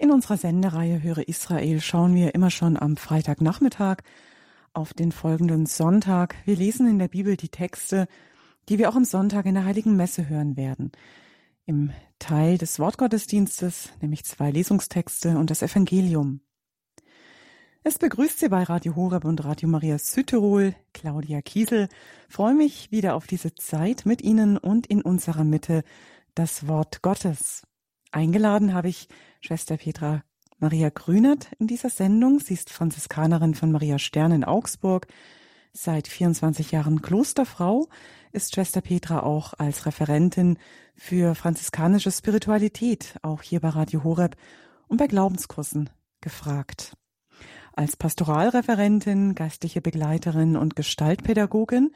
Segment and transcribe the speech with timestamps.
[0.00, 3.96] In unserer Sendereihe Höre Israel schauen wir immer schon am Freitagnachmittag
[4.72, 6.36] auf den folgenden Sonntag.
[6.44, 8.06] Wir lesen in der Bibel die Texte,
[8.68, 10.92] die wir auch am Sonntag in der Heiligen Messe hören werden.
[11.66, 11.90] Im
[12.20, 16.42] Teil des Wortgottesdienstes, nämlich zwei Lesungstexte und das Evangelium.
[17.82, 21.88] Es begrüßt Sie bei Radio Horeb und Radio Maria Südtirol, Claudia Kiesel.
[22.28, 25.82] Freue mich wieder auf diese Zeit mit Ihnen und in unserer Mitte
[26.36, 27.62] das Wort Gottes.
[28.12, 29.08] Eingeladen habe ich
[29.40, 30.22] Schwester Petra
[30.58, 32.40] Maria Grünert in dieser Sendung.
[32.40, 35.06] Sie ist Franziskanerin von Maria Stern in Augsburg,
[35.72, 37.88] seit 24 Jahren Klosterfrau,
[38.32, 40.58] ist Schwester Petra auch als Referentin
[40.96, 44.36] für franziskanische Spiritualität, auch hier bei Radio Horeb
[44.88, 46.94] und bei Glaubenskursen gefragt.
[47.72, 51.92] Als Pastoralreferentin, geistliche Begleiterin und Gestaltpädagogin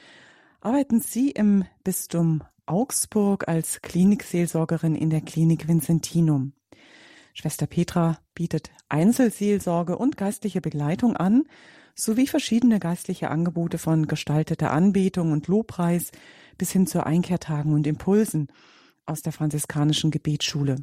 [0.60, 6.52] arbeiten Sie im Bistum Augsburg als Klinikseelsorgerin in der Klinik Vincentinum.
[7.32, 11.44] Schwester Petra bietet Einzelseelsorge und geistliche Begleitung an,
[11.94, 16.10] sowie verschiedene geistliche Angebote von gestalteter Anbetung und Lobpreis
[16.58, 18.48] bis hin zu Einkehrtagen und Impulsen
[19.06, 20.76] aus der franziskanischen Gebetsschule.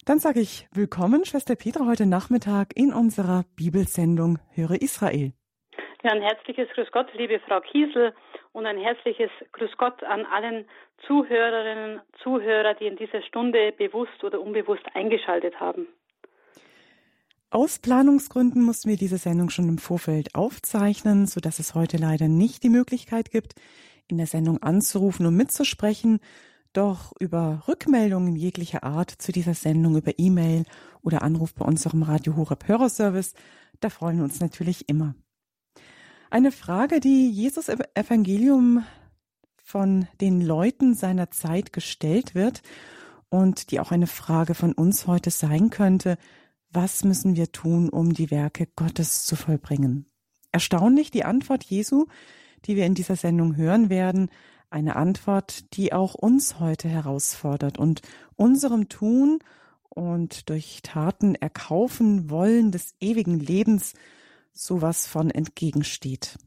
[0.07, 5.33] Dann sage ich willkommen, Schwester Petra, heute Nachmittag in unserer Bibelsendung Höre Israel.
[6.03, 8.15] Ja, ein herzliches Grüß Gott, liebe Frau Kiesel,
[8.53, 10.67] und ein herzliches Grüß Gott an allen
[11.07, 15.87] Zuhörerinnen, Zuhörer, die in dieser Stunde bewusst oder unbewusst eingeschaltet haben.
[17.51, 22.29] Aus Planungsgründen mussten wir diese Sendung schon im Vorfeld aufzeichnen, so dass es heute leider
[22.29, 23.55] nicht die Möglichkeit gibt,
[24.07, 26.19] in der Sendung anzurufen und mitzusprechen.
[26.75, 30.64] Doch über Rückmeldungen jeglicher Art zu dieser Sendung über E-Mail
[31.01, 33.33] oder Anruf bei unserem Radio Horeb Hörerservice,
[33.81, 35.14] da freuen wir uns natürlich immer.
[36.29, 38.85] Eine Frage, die Jesus Evangelium
[39.64, 42.61] von den Leuten seiner Zeit gestellt wird
[43.31, 46.19] und die auch eine Frage von uns heute sein könnte,
[46.70, 50.06] was müssen wir tun, um die Werke Gottes zu vollbringen?
[50.52, 52.06] Erstaunlich die Antwort Jesu,
[52.64, 54.30] die wir in dieser Sendung hören werden,
[54.70, 58.02] eine Antwort, die auch uns heute herausfordert und
[58.36, 59.39] unserem Tun
[59.89, 63.95] und durch Taten erkaufen wollen des ewigen Lebens
[64.52, 66.39] sowas von entgegensteht.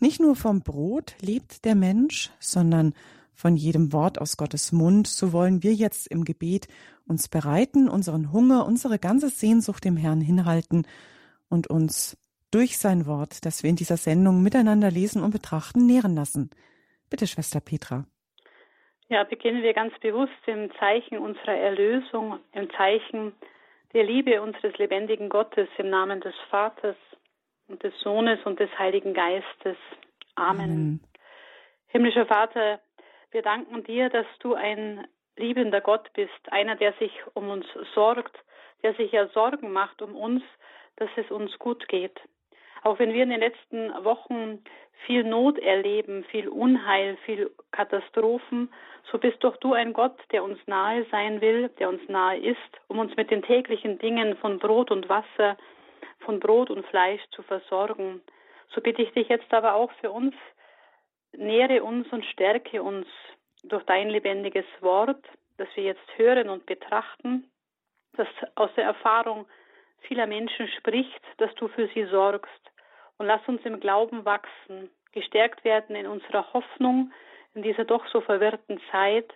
[0.00, 2.94] Nicht nur vom Brot lebt der Mensch, sondern
[3.34, 6.66] von jedem Wort aus Gottes Mund, so wollen wir jetzt im Gebet
[7.08, 10.86] uns bereiten, unseren Hunger, unsere ganze Sehnsucht dem Herrn hinhalten
[11.48, 12.16] und uns
[12.50, 16.50] durch sein Wort, das wir in dieser Sendung miteinander lesen und betrachten, nähren lassen.
[17.10, 18.04] Bitte, Schwester Petra.
[19.08, 23.32] Ja, beginnen wir ganz bewusst im Zeichen unserer Erlösung, im Zeichen
[23.94, 26.96] der Liebe unseres lebendigen Gottes, im Namen des Vaters
[27.68, 29.76] und des Sohnes und des Heiligen Geistes.
[30.34, 30.60] Amen.
[30.60, 31.00] Amen.
[31.86, 32.80] Himmlischer Vater,
[33.30, 35.06] wir danken dir, dass du ein
[35.38, 38.36] liebender Gott bist, einer, der sich um uns sorgt,
[38.82, 40.42] der sich ja Sorgen macht um uns,
[40.96, 42.18] dass es uns gut geht.
[42.82, 44.62] Auch wenn wir in den letzten Wochen
[45.06, 48.72] viel Not erleben, viel Unheil, viel Katastrophen,
[49.10, 52.80] so bist doch du ein Gott, der uns nahe sein will, der uns nahe ist,
[52.88, 55.56] um uns mit den täglichen Dingen von Brot und Wasser
[56.20, 58.20] von Brot und Fleisch zu versorgen.
[58.74, 60.34] So bitte ich dich jetzt aber auch für uns,
[61.32, 63.06] nähre uns und stärke uns
[63.64, 65.24] durch dein lebendiges Wort,
[65.56, 67.50] das wir jetzt hören und betrachten,
[68.14, 69.46] das aus der Erfahrung
[70.00, 72.50] vieler Menschen spricht, dass du für sie sorgst.
[73.16, 77.12] Und lass uns im Glauben wachsen, gestärkt werden in unserer Hoffnung
[77.54, 79.32] in dieser doch so verwirrten Zeit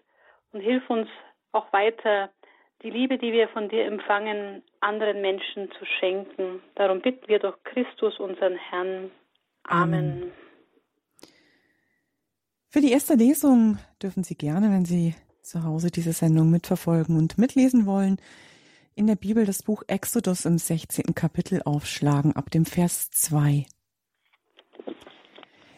[0.52, 1.08] und hilf uns
[1.50, 2.30] auch weiter
[2.82, 6.62] die Liebe, die wir von dir empfangen, anderen Menschen zu schenken.
[6.74, 9.10] Darum bitten wir durch Christus, unseren Herrn.
[9.64, 10.32] Amen.
[12.72, 17.36] Für die erste Lesung dürfen Sie gerne, wenn Sie zu Hause diese Sendung mitverfolgen und
[17.36, 18.16] mitlesen wollen,
[18.94, 21.14] in der Bibel das Buch Exodus im 16.
[21.14, 23.66] Kapitel aufschlagen, ab dem Vers 2.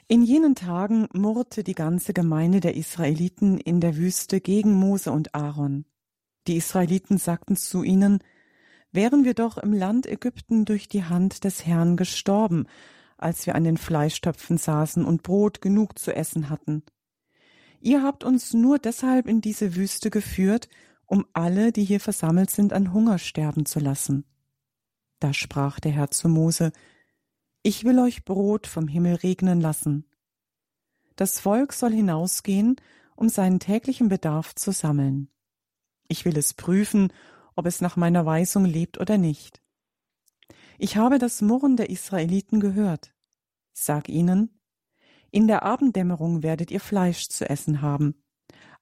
[0.07, 5.35] In jenen Tagen murrte die ganze Gemeinde der Israeliten in der Wüste gegen Mose und
[5.35, 5.87] Aaron.
[6.47, 8.21] Die Israeliten sagten zu ihnen,
[8.93, 12.69] wären wir doch im Land Ägypten durch die Hand des Herrn gestorben,
[13.25, 16.83] als wir an den Fleischtöpfen saßen und Brot genug zu essen hatten.
[17.81, 20.69] Ihr habt uns nur deshalb in diese Wüste geführt,
[21.07, 24.25] um alle, die hier versammelt sind, an Hunger sterben zu lassen.
[25.21, 26.71] Da sprach der Herr zu Mose,
[27.63, 30.05] Ich will euch Brot vom Himmel regnen lassen.
[31.17, 32.77] Das Volk soll hinausgehen,
[33.17, 35.31] um seinen täglichen Bedarf zu sammeln.
[36.09, 37.11] Ich will es prüfen,
[37.57, 39.63] ob es nach meiner Weisung lebt oder nicht.
[40.79, 43.14] Ich habe das Murren der Israeliten gehört.
[43.75, 44.61] Sag ihnen,
[45.31, 48.15] in der Abenddämmerung werdet ihr Fleisch zu essen haben.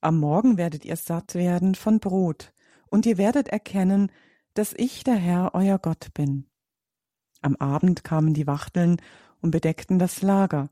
[0.03, 2.53] Am Morgen werdet ihr satt werden von Brot,
[2.91, 4.13] und ihr werdet erkennen,
[4.53, 6.47] dass ich der Herr euer Gott bin.
[7.41, 9.01] Am Abend kamen die Wachteln
[9.41, 10.69] und bedeckten das Lager.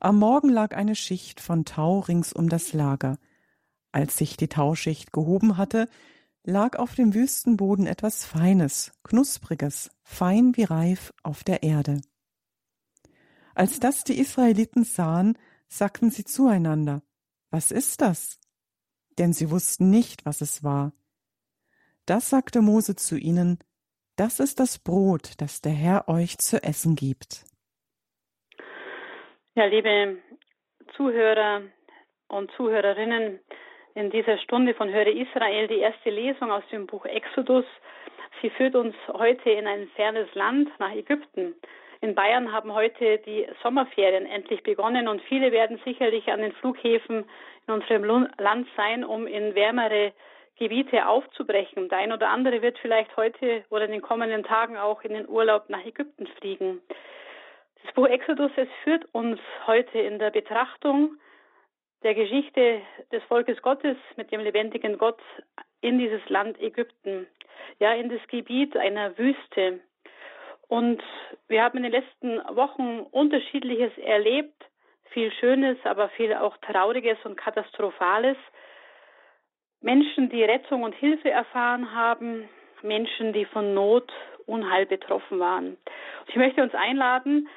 [0.00, 3.18] Am Morgen lag eine Schicht von Tau rings um das Lager.
[3.92, 5.86] Als sich die Tauschicht gehoben hatte,
[6.44, 12.00] lag auf dem Wüstenboden etwas Feines, Knuspriges, fein wie Reif auf der Erde.
[13.58, 17.02] Als das die Israeliten sahen, sagten sie zueinander,
[17.50, 18.38] Was ist das?
[19.18, 20.92] Denn sie wussten nicht, was es war.
[22.06, 23.58] Das sagte Mose zu ihnen,
[24.16, 27.46] Das ist das Brot, das der Herr euch zu essen gibt.
[29.56, 30.18] Ja, liebe
[30.96, 31.62] Zuhörer
[32.28, 33.40] und Zuhörerinnen,
[33.96, 37.64] in dieser Stunde von Höre Israel die erste Lesung aus dem Buch Exodus.
[38.40, 41.56] Sie führt uns heute in ein fernes Land, nach Ägypten.
[42.00, 47.24] In Bayern haben heute die Sommerferien endlich begonnen und viele werden sicherlich an den Flughäfen
[47.66, 48.04] in unserem
[48.38, 50.12] Land sein, um in wärmere
[50.56, 51.88] Gebiete aufzubrechen.
[51.88, 55.28] Der ein oder andere wird vielleicht heute oder in den kommenden Tagen auch in den
[55.28, 56.80] Urlaub nach Ägypten fliegen.
[57.84, 61.16] Das Buch Exodus, es führt uns heute in der Betrachtung
[62.02, 62.80] der Geschichte
[63.12, 65.20] des Volkes Gottes mit dem lebendigen Gott
[65.80, 67.26] in dieses Land Ägypten,
[67.78, 69.80] ja, in das Gebiet einer Wüste.
[70.68, 71.02] Und
[71.48, 74.64] wir haben in den letzten Wochen unterschiedliches erlebt,
[75.10, 78.36] viel Schönes, aber viel auch Trauriges und Katastrophales.
[79.80, 82.48] Menschen, die Rettung und Hilfe erfahren haben,
[82.82, 84.12] Menschen, die von Not,
[84.46, 85.76] Unheil betroffen waren.
[86.26, 87.48] Ich möchte uns einladen,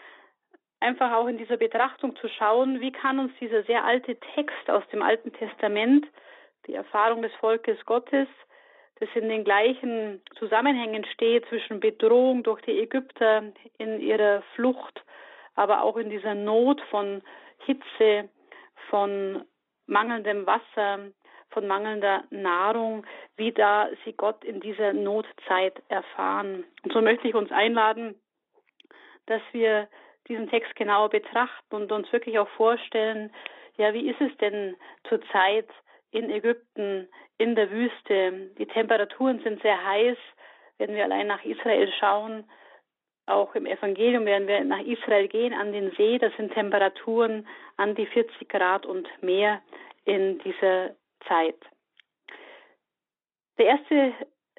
[0.79, 4.83] einfach auch in dieser Betrachtung zu schauen, wie kann uns dieser sehr alte Text aus
[4.91, 6.05] dem Alten Testament,
[6.67, 8.27] die Erfahrung des Volkes Gottes,
[9.01, 13.43] das in den gleichen Zusammenhängen steht zwischen Bedrohung durch die Ägypter
[13.79, 15.03] in ihrer Flucht,
[15.55, 17.23] aber auch in dieser Not von
[17.65, 18.29] Hitze,
[18.89, 19.43] von
[19.87, 20.99] mangelndem Wasser,
[21.49, 23.05] von mangelnder Nahrung,
[23.37, 26.63] wie da sie Gott in dieser Notzeit erfahren.
[26.83, 28.13] Und so möchte ich uns einladen,
[29.25, 29.87] dass wir
[30.27, 33.33] diesen Text genauer betrachten und uns wirklich auch vorstellen,
[33.77, 34.75] ja, wie ist es denn
[35.09, 35.67] zurzeit
[36.11, 38.51] in Ägypten, in der Wüste?
[38.57, 40.17] Die Temperaturen sind sehr heiß.
[40.77, 42.43] Wenn wir allein nach Israel schauen,
[43.27, 47.47] auch im Evangelium werden wir nach Israel gehen, an den See, das sind Temperaturen
[47.77, 49.61] an die 40 Grad und mehr
[50.05, 50.95] in dieser
[51.27, 51.57] Zeit.
[53.57, 54.13] Der erste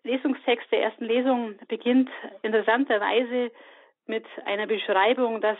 [0.04, 2.10] Lesungstext der ersten Lesung beginnt
[2.43, 3.50] interessanterweise
[4.06, 5.58] mit einer Beschreibung, dass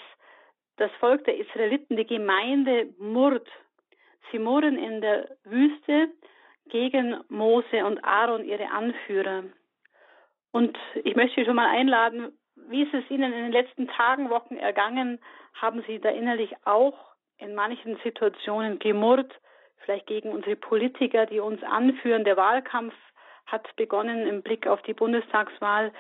[0.77, 3.49] das Volk der Israeliten, die Gemeinde murrt.
[4.31, 6.09] Sie murren in der Wüste
[6.67, 9.45] gegen Mose und Aaron, ihre Anführer.
[10.53, 12.39] Und ich möchte Sie schon mal einladen,
[12.69, 15.19] wie ist es Ihnen in den letzten Tagen, Wochen ergangen?
[15.55, 16.95] Haben Sie da innerlich auch
[17.39, 19.33] in manchen Situationen gemurrt,
[19.79, 22.25] vielleicht gegen unsere Politiker, die uns anführen?
[22.25, 22.95] Der Wahlkampf
[23.47, 25.93] hat begonnen im Blick auf die Bundestagswahl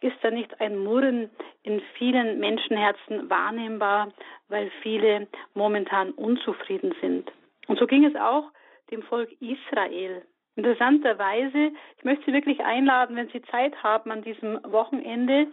[0.00, 1.30] ist da nicht ein Murren
[1.62, 4.12] in vielen Menschenherzen wahrnehmbar,
[4.48, 7.30] weil viele momentan unzufrieden sind.
[7.66, 8.50] Und so ging es auch
[8.90, 10.22] dem Volk Israel.
[10.56, 15.48] Interessanterweise, ich möchte Sie wirklich einladen, wenn Sie Zeit haben, an diesem Wochenende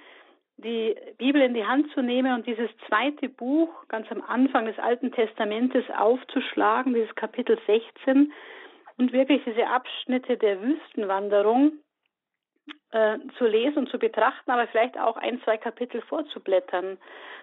[0.58, 4.78] die Bibel in die Hand zu nehmen und dieses zweite Buch ganz am Anfang des
[4.80, 8.32] Alten Testamentes aufzuschlagen, dieses Kapitel 16,
[8.98, 11.74] und wirklich diese Abschnitte der Wüstenwanderung
[12.92, 16.98] äh, zu lesen und zu betrachten, aber vielleicht auch ein, zwei Kapitel vorzublättern.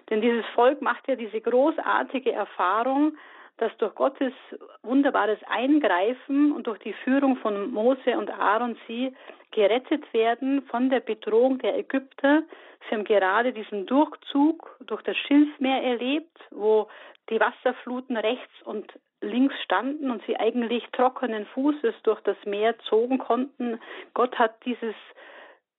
[0.09, 3.17] Denn dieses Volk macht ja diese großartige Erfahrung,
[3.61, 4.33] dass durch Gottes
[4.81, 9.13] wunderbares Eingreifen und durch die Führung von Mose und Aaron sie
[9.51, 12.41] gerettet werden von der Bedrohung der Ägypter.
[12.89, 16.87] Sie haben gerade diesen Durchzug durch das Schilfmeer erlebt, wo
[17.29, 18.91] die Wasserfluten rechts und
[19.21, 23.79] links standen und sie eigentlich trockenen Fußes durch das Meer zogen konnten.
[24.15, 24.95] Gott hat dieses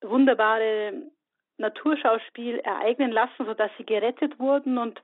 [0.03, 0.93] wunderbare
[1.59, 5.03] Naturschauspiel ereignen lassen, sodass sie gerettet wurden und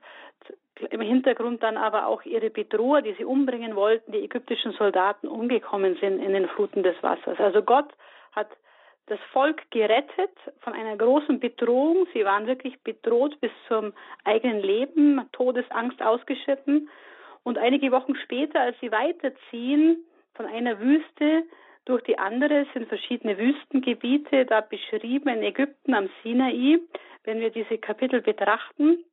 [0.89, 5.97] im Hintergrund dann aber auch ihre Bedroher, die sie umbringen wollten, die ägyptischen Soldaten umgekommen
[5.99, 7.39] sind in den Fluten des Wassers.
[7.39, 7.89] Also Gott
[8.31, 8.49] hat
[9.07, 12.07] das Volk gerettet von einer großen Bedrohung.
[12.13, 13.93] Sie waren wirklich bedroht bis zum
[14.23, 16.89] eigenen Leben, Todesangst ausgeschritten.
[17.43, 20.05] Und einige Wochen später, als sie weiterziehen
[20.35, 21.43] von einer Wüste
[21.85, 26.79] durch die andere sind verschiedene Wüstengebiete da beschrieben in Ägypten am Sinai.
[27.23, 29.03] Wenn wir diese Kapitel betrachten,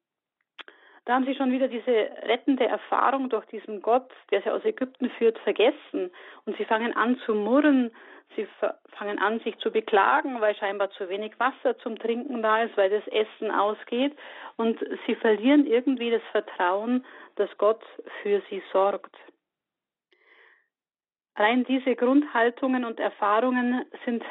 [1.07, 5.09] Da haben sie schon wieder diese rettende Erfahrung durch diesen Gott, der sie aus Ägypten
[5.11, 6.11] führt, vergessen.
[6.45, 7.93] Und sie fangen an zu murren,
[8.35, 8.49] sie
[8.89, 12.91] fangen an, sich zu beklagen, weil scheinbar zu wenig Wasser zum Trinken da ist, weil
[12.91, 14.17] das Essen ausgeht.
[14.57, 17.05] Und sie verlieren irgendwie das Vertrauen,
[17.37, 17.85] dass Gott
[18.23, 19.15] für sie sorgt.
[21.37, 24.25] Rein diese Grundhaltungen und Erfahrungen sind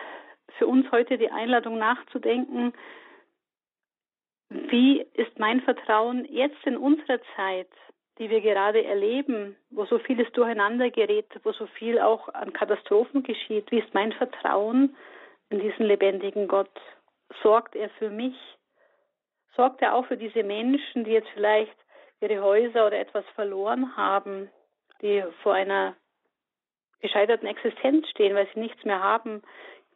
[0.57, 2.73] für uns heute die Einladung nachzudenken,
[4.69, 7.69] wie ist mein Vertrauen jetzt in unserer Zeit,
[8.17, 13.23] die wir gerade erleben, wo so vieles durcheinander gerät, wo so viel auch an Katastrophen
[13.23, 13.69] geschieht?
[13.71, 14.95] Wie ist mein Vertrauen
[15.49, 16.71] in diesen lebendigen Gott?
[17.43, 18.35] Sorgt er für mich?
[19.55, 21.75] Sorgt er auch für diese Menschen, die jetzt vielleicht
[22.21, 24.49] ihre Häuser oder etwas verloren haben,
[25.01, 25.95] die vor einer
[27.01, 29.41] gescheiterten Existenz stehen, weil sie nichts mehr haben?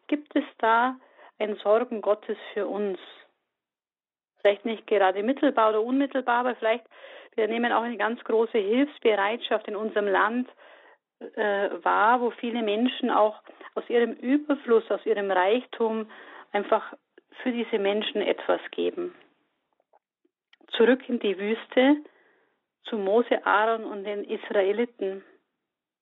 [0.07, 0.97] Gibt es da
[1.39, 2.99] ein Sorgen Gottes für uns?
[4.41, 6.86] Vielleicht nicht gerade mittelbar oder unmittelbar, aber vielleicht
[7.36, 10.50] wir nehmen auch eine ganz große Hilfsbereitschaft in unserem Land
[11.19, 13.41] äh, wahr, wo viele Menschen auch
[13.75, 16.10] aus ihrem Überfluss, aus ihrem Reichtum
[16.51, 16.93] einfach
[17.41, 19.15] für diese Menschen etwas geben.
[20.72, 21.98] Zurück in die Wüste
[22.84, 25.24] zu Mose, Aaron und den Israeliten.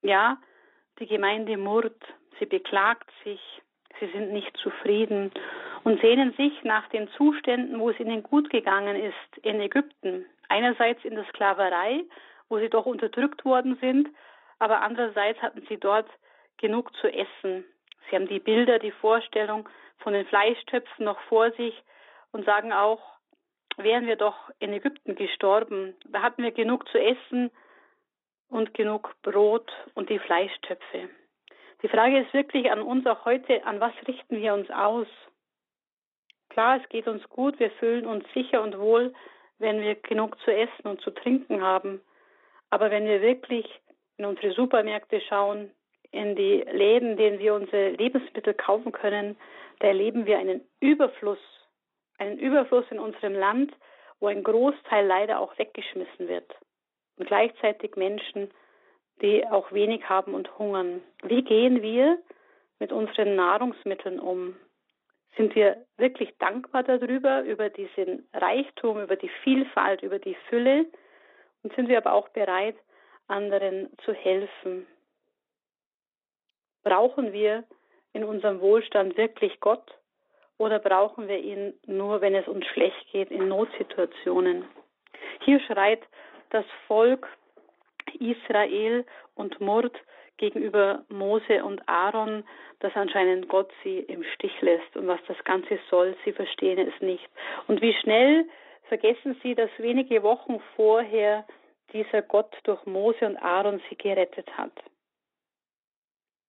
[0.01, 0.37] Ja,
[0.99, 2.01] die Gemeinde murrt,
[2.39, 3.41] sie beklagt sich,
[3.99, 5.31] sie sind nicht zufrieden
[5.87, 10.25] und sehnen sich nach den Zuständen, wo es ihnen gut gegangen ist in Ägypten.
[10.49, 12.03] Einerseits in der Sklaverei,
[12.49, 14.09] wo sie doch unterdrückt worden sind,
[14.59, 16.09] aber andererseits hatten sie dort
[16.57, 17.63] genug zu essen.
[18.09, 21.81] Sie haben die Bilder, die Vorstellung von den Fleischtöpfen noch vor sich
[22.33, 22.99] und sagen auch,
[23.77, 27.49] wären wir doch in Ägypten gestorben, da hatten wir genug zu essen
[28.49, 31.07] und genug Brot und die Fleischtöpfe.
[31.81, 35.07] Die Frage ist wirklich an uns auch heute, an was richten wir uns aus?
[36.57, 39.13] Klar, es geht uns gut, wir fühlen uns sicher und wohl,
[39.59, 42.01] wenn wir genug zu essen und zu trinken haben.
[42.71, 43.67] Aber wenn wir wirklich
[44.17, 45.69] in unsere Supermärkte schauen,
[46.09, 49.37] in die Läden, in denen wir unsere Lebensmittel kaufen können,
[49.81, 51.37] da erleben wir einen Überfluss,
[52.17, 53.71] einen Überfluss in unserem Land,
[54.19, 56.55] wo ein Großteil leider auch weggeschmissen wird.
[57.17, 58.49] Und gleichzeitig Menschen,
[59.21, 61.03] die auch wenig haben und hungern.
[61.21, 62.17] Wie gehen wir
[62.79, 64.55] mit unseren Nahrungsmitteln um?
[65.37, 70.87] Sind wir wirklich dankbar darüber, über diesen Reichtum, über die Vielfalt, über die Fülle?
[71.61, 72.75] Und sind wir aber auch bereit,
[73.27, 74.87] anderen zu helfen?
[76.83, 77.65] Brauchen wir
[78.13, 79.91] in unserem Wohlstand wirklich Gott
[80.57, 84.65] oder brauchen wir ihn nur, wenn es uns schlecht geht, in Notsituationen?
[85.41, 86.01] Hier schreit
[86.49, 87.27] das Volk
[88.19, 89.95] Israel und Mord
[90.37, 92.43] gegenüber Mose und Aaron,
[92.79, 97.01] dass anscheinend Gott sie im Stich lässt und was das Ganze soll, sie verstehen es
[97.01, 97.27] nicht.
[97.67, 98.47] Und wie schnell
[98.83, 101.45] vergessen sie, dass wenige Wochen vorher
[101.93, 104.73] dieser Gott durch Mose und Aaron sie gerettet hat.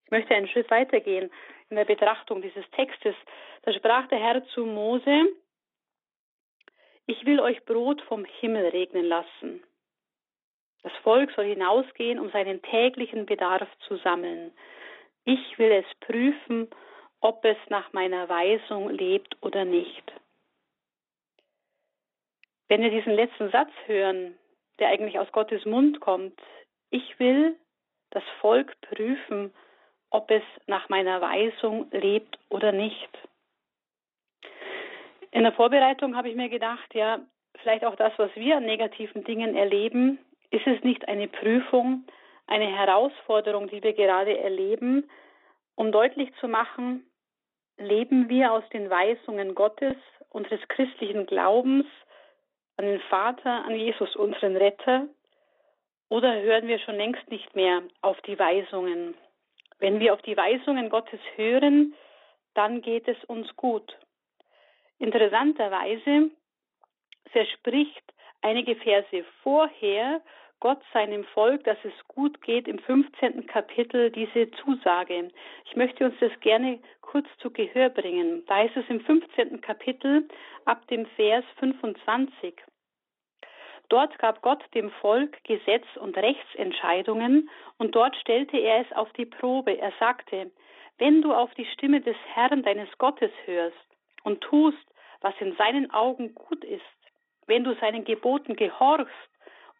[0.05, 1.31] Ich möchte einen Schritt weitergehen
[1.71, 3.15] in der Betrachtung dieses Textes.
[3.63, 5.27] Da sprach der Herr zu Mose,
[7.07, 9.63] ich will euch Brot vom Himmel regnen lassen.
[10.89, 14.53] Das Volk soll hinausgehen, um seinen täglichen Bedarf zu sammeln.
[15.25, 16.67] Ich will es prüfen,
[17.21, 20.13] ob es nach meiner Weisung lebt oder nicht.
[22.69, 24.39] Wenn wir diesen letzten Satz hören,
[24.79, 26.41] der eigentlich aus Gottes Mund kommt,
[26.89, 27.55] ich will
[28.09, 29.53] das Volk prüfen,
[30.09, 33.11] ob es nach meiner Weisung lebt oder nicht.
[35.33, 37.21] In der Vorbereitung habe ich mir gedacht, ja,
[37.61, 40.19] vielleicht auch das, was wir an negativen Dingen erleben,
[40.51, 42.05] ist es nicht eine Prüfung,
[42.47, 45.09] eine Herausforderung, die wir gerade erleben,
[45.75, 47.05] um deutlich zu machen,
[47.77, 49.95] leben wir aus den Weisungen Gottes,
[50.31, 51.87] unseres christlichen Glaubens
[52.77, 55.07] an den Vater, an Jesus, unseren Retter,
[56.09, 59.15] oder hören wir schon längst nicht mehr auf die Weisungen?
[59.79, 61.95] Wenn wir auf die Weisungen Gottes hören,
[62.55, 63.97] dann geht es uns gut.
[64.99, 66.31] Interessanterweise
[67.31, 68.03] verspricht
[68.43, 70.21] einige Verse vorher
[70.61, 73.47] Gott seinem Volk, dass es gut geht, im 15.
[73.47, 75.31] Kapitel diese Zusage.
[75.67, 78.45] Ich möchte uns das gerne kurz zu Gehör bringen.
[78.47, 79.61] Da ist es im 15.
[79.61, 80.29] Kapitel
[80.65, 82.55] ab dem Vers 25.
[83.89, 89.25] Dort gab Gott dem Volk Gesetz und Rechtsentscheidungen und dort stellte er es auf die
[89.25, 89.79] Probe.
[89.79, 90.51] Er sagte,
[90.99, 93.77] wenn du auf die Stimme des Herrn deines Gottes hörst
[94.25, 94.77] und tust,
[95.21, 96.83] was in seinen Augen gut ist,
[97.49, 99.31] wenn du seinen Geboten gehorchst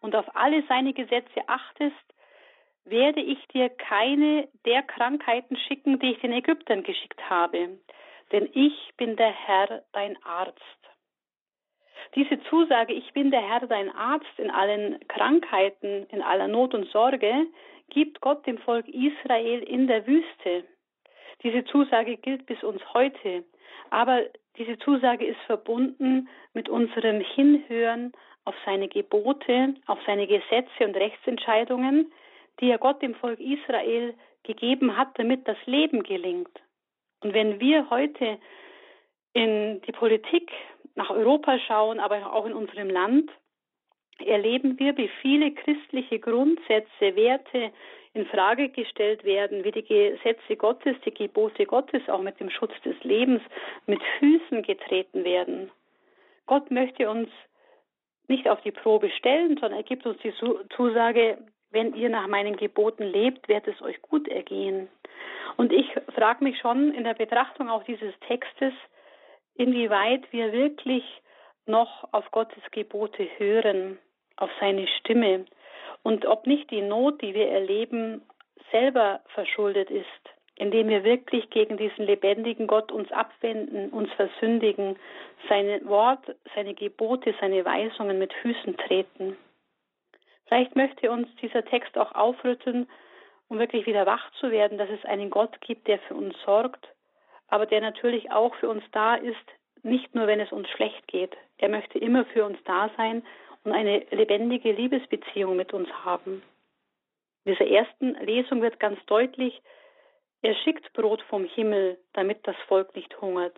[0.01, 1.95] und auf alle seine Gesetze achtest,
[2.85, 7.79] werde ich dir keine der Krankheiten schicken, die ich den Ägyptern geschickt habe,
[8.31, 10.59] denn ich bin der Herr, dein Arzt.
[12.15, 16.89] Diese Zusage, ich bin der Herr, dein Arzt in allen Krankheiten, in aller Not und
[16.89, 17.47] Sorge,
[17.89, 20.65] gibt Gott dem Volk Israel in der Wüste.
[21.43, 23.43] Diese Zusage gilt bis uns heute.
[23.89, 24.23] Aber
[24.59, 28.11] diese Zusage ist verbunden mit unserem Hinhören
[28.43, 32.11] auf seine Gebote, auf seine Gesetze und Rechtsentscheidungen,
[32.59, 34.13] die er Gott dem Volk Israel
[34.43, 36.51] gegeben hat, damit das Leben gelingt.
[37.21, 38.37] Und wenn wir heute
[39.33, 40.51] in die Politik
[40.95, 43.31] nach Europa schauen, aber auch in unserem Land,
[44.21, 47.71] erleben wir, wie viele christliche Grundsätze, Werte
[48.13, 52.73] in Frage gestellt werden, wie die Gesetze Gottes, die Gebote Gottes auch mit dem Schutz
[52.83, 53.41] des Lebens
[53.85, 55.71] mit Füßen getreten werden.
[56.47, 57.29] Gott möchte uns
[58.27, 60.33] nicht auf die Probe stellen, sondern er gibt uns die
[60.75, 61.37] Zusage,
[61.71, 64.89] wenn ihr nach meinen Geboten lebt, wird es euch gut ergehen.
[65.57, 68.73] Und ich frage mich schon in der Betrachtung auch dieses Textes,
[69.55, 71.03] inwieweit wir wirklich
[71.65, 73.99] noch auf Gottes Gebote hören,
[74.39, 75.45] auf seine Stimme
[76.03, 78.21] und ob nicht die Not, die wir erleben,
[78.71, 80.05] selber verschuldet ist,
[80.55, 84.97] indem wir wirklich gegen diesen lebendigen Gott uns abwenden, uns versündigen,
[85.47, 89.37] sein Wort, seine Gebote, seine Weisungen mit Füßen treten.
[90.47, 92.87] Vielleicht möchte uns dieser Text auch aufrütteln,
[93.49, 96.87] um wirklich wieder wach zu werden, dass es einen Gott gibt, der für uns sorgt,
[97.47, 99.35] aber der natürlich auch für uns da ist,
[99.81, 101.35] nicht nur wenn es uns schlecht geht.
[101.57, 103.23] Er möchte immer für uns da sein
[103.63, 106.41] und eine lebendige Liebesbeziehung mit uns haben.
[107.45, 109.61] In dieser ersten Lesung wird ganz deutlich,
[110.41, 113.55] er schickt Brot vom Himmel, damit das Volk nicht hungert.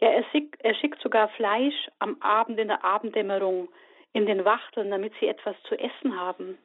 [0.00, 3.68] Ja, er schickt, er schickt sogar Fleisch am Abend in der Abenddämmerung
[4.12, 6.58] in den Wachteln, damit sie etwas zu essen haben.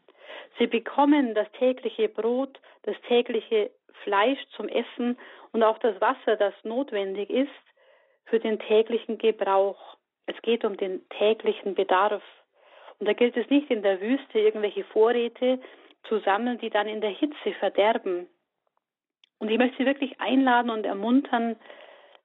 [0.57, 3.71] Sie bekommen das tägliche Brot, das tägliche
[4.03, 5.17] Fleisch zum Essen
[5.51, 7.49] und auch das Wasser, das notwendig ist
[8.25, 9.97] für den täglichen Gebrauch.
[10.25, 12.23] Es geht um den täglichen Bedarf.
[12.99, 15.59] Und da gilt es nicht in der Wüste irgendwelche Vorräte
[16.07, 18.27] zu sammeln, die dann in der Hitze verderben.
[19.39, 21.55] Und ich möchte Sie wirklich einladen und ermuntern,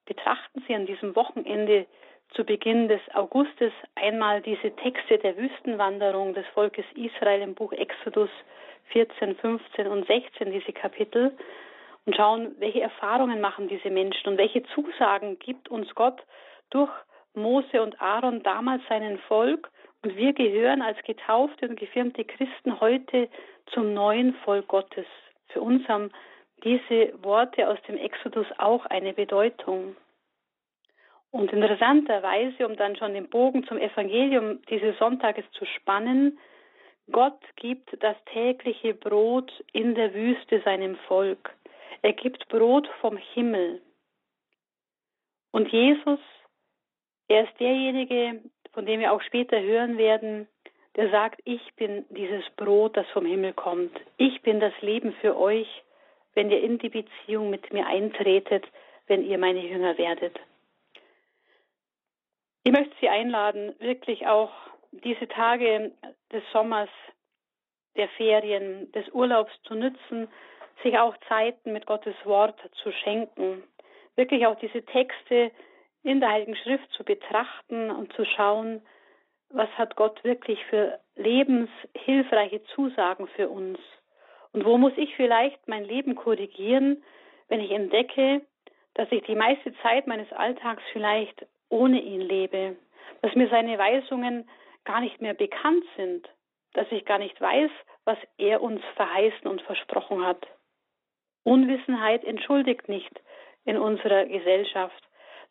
[0.07, 1.87] betrachten Sie an diesem Wochenende
[2.35, 8.31] zu Beginn des Augustes einmal diese Texte der Wüstenwanderung des Volkes Israel im Buch Exodus
[8.93, 11.37] 14, 15 und 16, diese Kapitel,
[12.07, 16.21] und schauen, welche Erfahrungen machen diese Menschen und welche Zusagen gibt uns Gott
[16.71, 16.91] durch
[17.35, 19.71] Mose und Aaron damals seinen Volk
[20.03, 23.29] wir gehören als getaufte und gefirmte Christen heute
[23.67, 25.07] zum neuen Volk Gottes.
[25.49, 26.11] Für uns haben
[26.65, 29.97] diese Worte aus dem Exodus auch eine Bedeutung.
[31.31, 36.39] Und interessanterweise, um dann schon den Bogen zum Evangelium dieses Sonntages zu spannen,
[37.13, 41.55] Gott gibt das tägliche Brot in der Wüste seinem Volk.
[42.03, 43.83] Er gibt Brot vom Himmel.
[45.53, 46.21] Und Jesus,
[47.29, 48.41] er ist derjenige,
[48.73, 50.49] von dem wir auch später hören werden,
[50.97, 53.97] der sagt, ich bin dieses Brot, das vom Himmel kommt.
[54.17, 55.69] Ich bin das Leben für euch,
[56.35, 58.65] wenn ihr in die Beziehung mit mir eintretet,
[59.07, 60.39] wenn ihr meine Jünger werdet.
[62.63, 64.53] Ich möchte Sie einladen, wirklich auch
[64.93, 65.93] diese Tage
[66.33, 66.91] des Sommers,
[67.97, 70.29] der Ferien, des Urlaubs zu nützen,
[70.83, 73.63] sich auch Zeiten mit Gottes Wort zu schenken,
[74.17, 75.51] wirklich auch diese Texte
[76.03, 78.83] in der Heiligen Schrift zu betrachten und zu schauen,
[79.51, 83.79] was hat Gott wirklich für lebenshilfreiche Zusagen für uns
[84.53, 87.03] und wo muss ich vielleicht mein Leben korrigieren,
[87.49, 88.43] wenn ich entdecke,
[88.95, 92.77] dass ich die meiste Zeit meines Alltags vielleicht ohne ihn lebe,
[93.23, 94.49] dass mir seine Weisungen
[94.85, 96.29] gar nicht mehr bekannt sind,
[96.73, 97.71] dass ich gar nicht weiß,
[98.05, 100.47] was er uns verheißen und versprochen hat.
[101.45, 103.21] Unwissenheit entschuldigt nicht
[103.65, 105.03] in unserer Gesellschaft.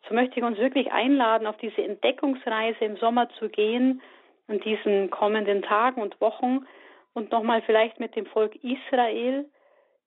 [0.08, 4.02] So möchte ich uns wirklich einladen, auf diese Entdeckungsreise im Sommer zu gehen,
[4.48, 6.66] in diesen kommenden Tagen und Wochen
[7.14, 9.48] und nochmal vielleicht mit dem Volk Israel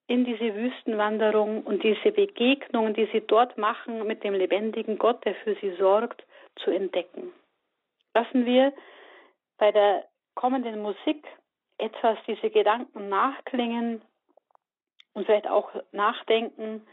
[0.07, 5.35] in diese Wüstenwanderung und diese Begegnungen, die sie dort machen mit dem lebendigen Gott, der
[5.35, 6.25] für sie sorgt,
[6.57, 7.31] zu entdecken.
[8.13, 8.73] Lassen wir
[9.57, 11.25] bei der kommenden Musik
[11.77, 14.01] etwas diese Gedanken nachklingen
[15.13, 16.85] und vielleicht auch nachdenken,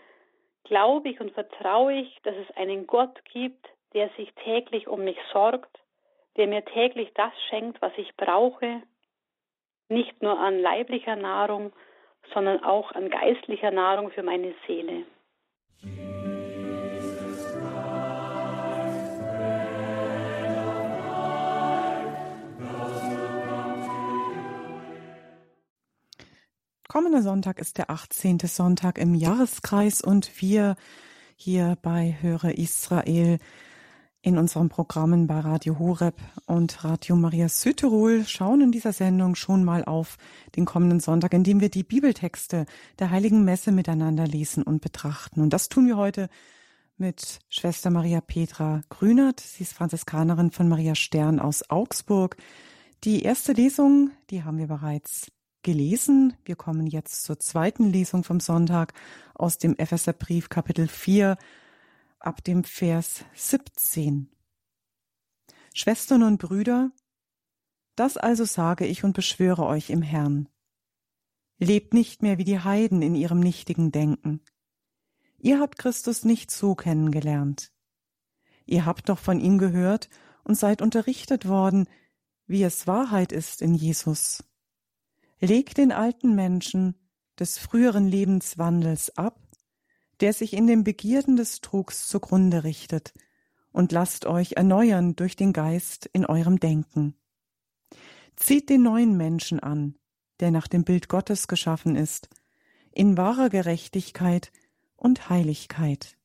[0.64, 5.18] glaube ich und vertraue ich, dass es einen Gott gibt, der sich täglich um mich
[5.33, 5.81] sorgt,
[6.37, 8.83] der mir täglich das schenkt, was ich brauche,
[9.88, 11.73] nicht nur an leiblicher Nahrung,
[12.33, 15.05] sondern auch an geistlicher Nahrung für meine Seele.
[26.90, 28.40] Kommender Sonntag ist der 18.
[28.46, 30.74] Sonntag im Jahreskreis und wir
[31.37, 33.38] hier bei Höre Israel
[34.22, 39.62] In unseren Programmen bei Radio Horeb und Radio Maria Südtirol schauen in dieser Sendung schon
[39.62, 40.16] mal auf
[40.57, 42.66] den kommenden Sonntag, in dem wir die Bibeltexte
[42.98, 45.42] der Heiligen Messe miteinander lesen und betrachten.
[45.42, 46.29] Und das tun wir heute
[46.96, 49.38] mit Schwester Maria Petra Grünert.
[49.38, 52.37] Sie ist Franziskanerin von Maria Stern aus Augsburg.
[53.05, 55.31] Die erste Lesung, die haben wir bereits
[55.62, 56.35] gelesen.
[56.44, 58.94] Wir kommen jetzt zur zweiten Lesung vom Sonntag
[59.35, 61.37] aus dem Epheserbrief Kapitel 4
[62.18, 64.29] ab dem Vers 17.
[65.75, 66.90] Schwestern und Brüder,
[67.96, 70.49] das also sage ich und beschwöre euch im Herrn.
[71.59, 74.40] Lebt nicht mehr wie die Heiden in ihrem nichtigen Denken.
[75.38, 77.73] Ihr habt Christus nicht so kennengelernt.
[78.66, 80.09] Ihr habt doch von ihm gehört
[80.44, 81.87] und seid unterrichtet worden,
[82.46, 84.44] wie es Wahrheit ist in Jesus.
[85.40, 86.96] Legt den alten Menschen
[87.38, 89.40] des früheren Lebenswandels ab
[90.20, 93.12] der sich in den Begierden des Trugs zugrunde richtet,
[93.72, 97.14] und lasst euch erneuern durch den Geist in eurem Denken.
[98.35, 99.94] Zieht den neuen Menschen an,
[100.40, 102.29] der nach dem Bild Gottes geschaffen ist,
[102.92, 104.50] in wahrer Gerechtigkeit
[104.96, 106.16] und Heiligkeit.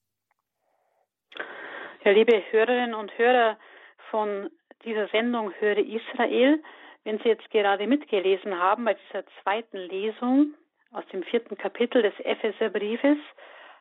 [2.03, 3.59] Ja, liebe Hörerinnen und Hörer
[4.09, 4.49] von
[4.83, 6.63] dieser Sendung Höre Israel,
[7.05, 10.55] wenn Sie jetzt gerade mitgelesen haben bei dieser zweiten Lesung
[10.91, 13.17] aus dem vierten Kapitel des Epheserbriefes,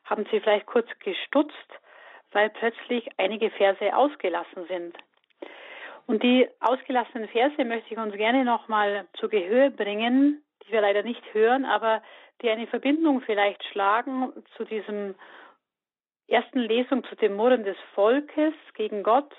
[0.05, 1.57] haben Sie vielleicht kurz gestutzt,
[2.33, 4.97] weil plötzlich einige Verse ausgelassen sind.
[6.07, 11.03] Und die ausgelassenen Verse möchte ich uns gerne nochmal zu Gehör bringen, die wir leider
[11.03, 12.03] nicht hören, aber
[12.43, 15.15] die eine Verbindung vielleicht schlagen zu diesem
[16.29, 19.33] ersten Lesung, zu dem Murren des Volkes gegen Gott,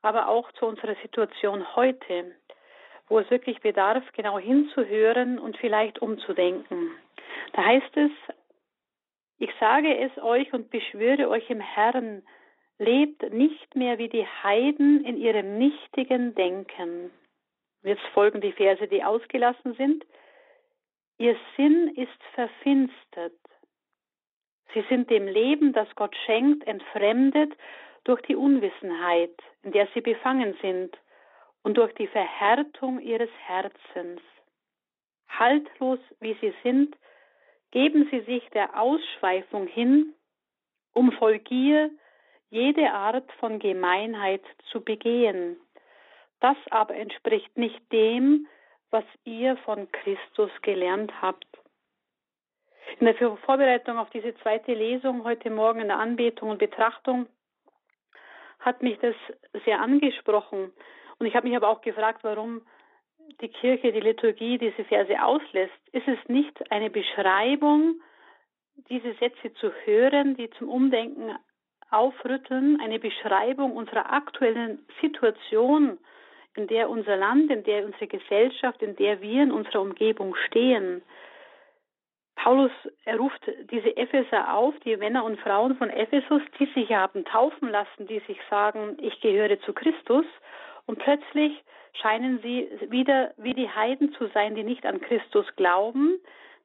[0.00, 2.34] aber auch zu unserer Situation heute,
[3.12, 6.92] wo es wirklich bedarf, genau hinzuhören und vielleicht umzudenken.
[7.52, 8.10] Da heißt es,
[9.38, 12.22] ich sage es euch und beschwöre euch im Herrn,
[12.78, 17.10] lebt nicht mehr wie die Heiden in ihrem nichtigen Denken.
[17.82, 20.06] Jetzt folgen die Verse, die ausgelassen sind.
[21.18, 23.38] Ihr Sinn ist verfinstert.
[24.72, 27.52] Sie sind dem Leben, das Gott schenkt, entfremdet
[28.04, 30.96] durch die Unwissenheit, in der sie befangen sind,
[31.62, 34.20] und durch die Verhärtung ihres Herzens.
[35.28, 36.96] Haltlos wie sie sind,
[37.70, 40.14] geben sie sich der Ausschweifung hin,
[40.92, 41.90] um voll Gier
[42.50, 45.56] jede Art von Gemeinheit zu begehen.
[46.40, 48.46] Das aber entspricht nicht dem,
[48.90, 51.46] was ihr von Christus gelernt habt.
[52.98, 57.26] In der Vorbereitung auf diese zweite Lesung heute Morgen in der Anbetung und Betrachtung
[58.60, 59.14] hat mich das
[59.64, 60.72] sehr angesprochen.
[61.18, 62.62] Und ich habe mich aber auch gefragt, warum
[63.40, 68.00] die Kirche, die Liturgie diese Verse auslässt, ist es nicht eine Beschreibung,
[68.88, 71.36] diese Sätze zu hören, die zum Umdenken
[71.90, 75.98] aufrütteln, eine Beschreibung unserer aktuellen Situation,
[76.56, 81.02] in der unser Land, in der unsere Gesellschaft, in der wir in unserer Umgebung stehen.
[82.34, 82.72] Paulus
[83.04, 87.70] er ruft diese Epheser auf, die Männer und Frauen von Ephesus, die sich haben taufen
[87.70, 90.26] lassen, die sich sagen, ich gehöre zu Christus.
[90.86, 91.52] Und plötzlich
[91.94, 96.18] scheinen sie wieder wie die Heiden zu sein, die nicht an Christus glauben.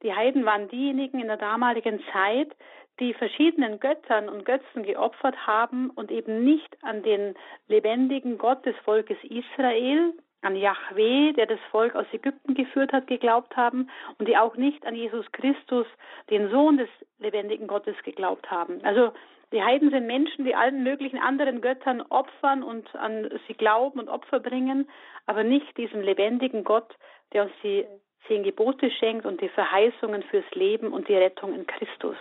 [0.03, 2.55] Die Heiden waren diejenigen in der damaligen Zeit,
[2.99, 7.35] die verschiedenen Göttern und Götzen geopfert haben und eben nicht an den
[7.67, 13.55] lebendigen Gott des Volkes Israel, an Yahweh, der das Volk aus Ägypten geführt hat, geglaubt
[13.57, 15.87] haben und die auch nicht an Jesus Christus,
[16.29, 18.79] den Sohn des lebendigen Gottes, geglaubt haben.
[18.83, 19.11] Also
[19.53, 24.09] die Heiden sind Menschen, die allen möglichen anderen Göttern opfern und an sie glauben und
[24.09, 24.89] Opfer bringen,
[25.25, 26.93] aber nicht diesem lebendigen Gott,
[27.33, 27.85] der uns die
[28.27, 32.17] zehn Gebote schenkt und die Verheißungen fürs Leben und die Rettung in Christus.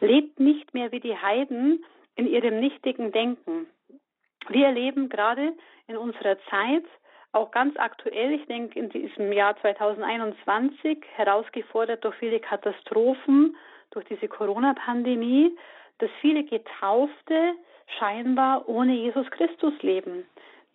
[0.00, 1.84] Lebt nicht mehr wie die Heiden
[2.16, 3.66] in ihrem nichtigen Denken.
[4.48, 5.54] Wir erleben gerade
[5.86, 6.84] in unserer Zeit,
[7.32, 13.56] auch ganz aktuell, ich denke in diesem Jahr 2021, herausgefordert durch viele Katastrophen,
[13.90, 15.56] durch diese Corona-Pandemie,
[15.98, 17.54] dass viele Getaufte
[17.98, 20.26] scheinbar ohne Jesus Christus leben,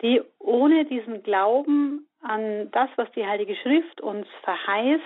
[0.01, 5.03] die ohne diesen Glauben an das, was die Heilige Schrift uns verheißt,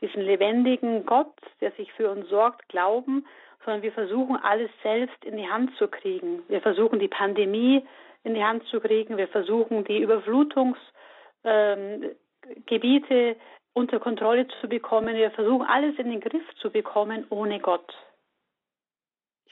[0.00, 3.24] diesen lebendigen Gott, der sich für uns sorgt, glauben,
[3.64, 6.42] sondern wir versuchen alles selbst in die Hand zu kriegen.
[6.48, 7.86] Wir versuchen die Pandemie
[8.24, 13.36] in die Hand zu kriegen, wir versuchen die Überflutungsgebiete ähm,
[13.74, 17.94] unter Kontrolle zu bekommen, wir versuchen alles in den Griff zu bekommen ohne Gott.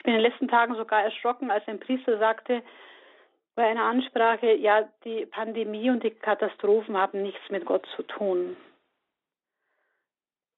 [0.01, 2.63] Ich bin in den letzten Tagen sogar erschrocken, als ein Priester sagte
[3.55, 8.57] bei einer Ansprache, ja, die Pandemie und die Katastrophen haben nichts mit Gott zu tun.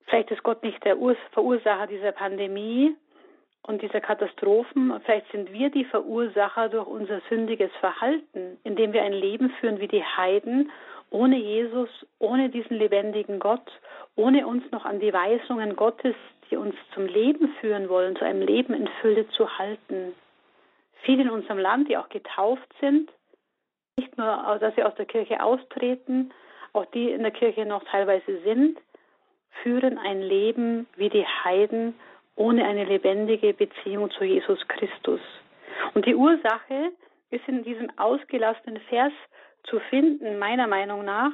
[0.05, 0.95] Vielleicht ist Gott nicht der
[1.33, 2.95] Verursacher dieser Pandemie,
[3.65, 9.13] und dieser Katastrophen, vielleicht sind wir die Verursacher durch unser sündiges Verhalten, indem wir ein
[9.13, 10.69] Leben führen wie die Heiden,
[11.09, 13.71] ohne Jesus, ohne diesen lebendigen Gott,
[14.15, 16.15] ohne uns noch an die Weisungen Gottes,
[16.53, 20.13] die uns zum Leben führen wollen, zu einem Leben in Fülle zu halten.
[21.01, 23.11] Viele in unserem Land, die auch getauft sind,
[23.97, 26.31] nicht nur, dass sie aus der Kirche austreten,
[26.73, 28.77] auch die in der Kirche noch teilweise sind,
[29.63, 31.95] führen ein Leben wie die Heiden
[32.35, 35.21] ohne eine lebendige Beziehung zu Jesus Christus.
[35.95, 36.91] Und die Ursache
[37.31, 39.13] ist in diesem ausgelassenen Vers
[39.63, 41.33] zu finden, meiner Meinung nach.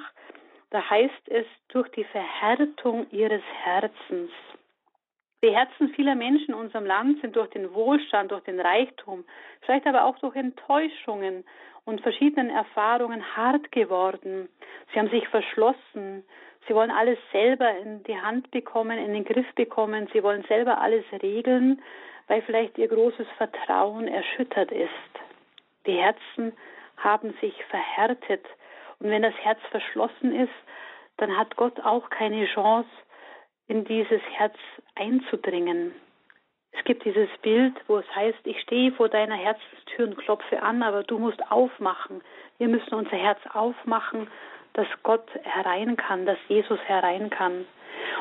[0.69, 4.31] Da heißt es durch die Verhärtung ihres Herzens.
[5.41, 9.23] Die Herzen vieler Menschen in unserem Land sind durch den Wohlstand, durch den Reichtum,
[9.61, 11.45] vielleicht aber auch durch Enttäuschungen
[11.85, 14.49] und verschiedenen Erfahrungen hart geworden.
[14.91, 16.25] Sie haben sich verschlossen.
[16.67, 20.09] Sie wollen alles selber in die Hand bekommen, in den Griff bekommen.
[20.13, 21.81] Sie wollen selber alles regeln,
[22.27, 24.89] weil vielleicht ihr großes Vertrauen erschüttert ist.
[25.85, 26.53] Die Herzen
[26.97, 28.45] haben sich verhärtet.
[28.99, 30.53] Und wenn das Herz verschlossen ist,
[31.17, 32.89] dann hat Gott auch keine Chance,
[33.69, 34.55] in dieses Herz
[34.95, 35.93] einzudringen.
[36.71, 40.83] Es gibt dieses Bild, wo es heißt, ich stehe vor deiner Herzenstür und klopfe an,
[40.83, 42.21] aber du musst aufmachen.
[42.57, 44.27] Wir müssen unser Herz aufmachen,
[44.73, 47.65] dass Gott herein kann, dass Jesus herein kann.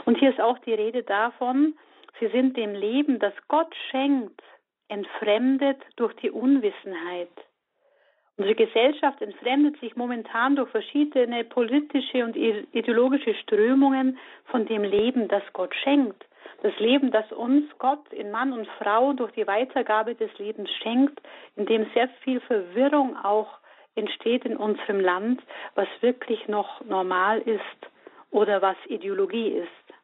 [0.05, 1.75] Und hier ist auch die Rede davon,
[2.21, 4.43] sie sind dem Leben, das Gott schenkt,
[4.89, 7.31] entfremdet durch die Unwissenheit.
[8.39, 15.43] Unsere Gesellschaft entfremdet sich momentan durch verschiedene politische und ideologische Strömungen von dem Leben, das
[15.53, 16.25] Gott schenkt.
[16.63, 21.21] Das Leben, das uns Gott in Mann und Frau durch die Weitergabe des Lebens schenkt,
[21.57, 23.59] in dem sehr viel Verwirrung auch
[23.97, 25.43] entsteht in unserem Land,
[25.75, 27.91] was wirklich noch normal ist
[28.31, 29.95] oder was Ideologie ist.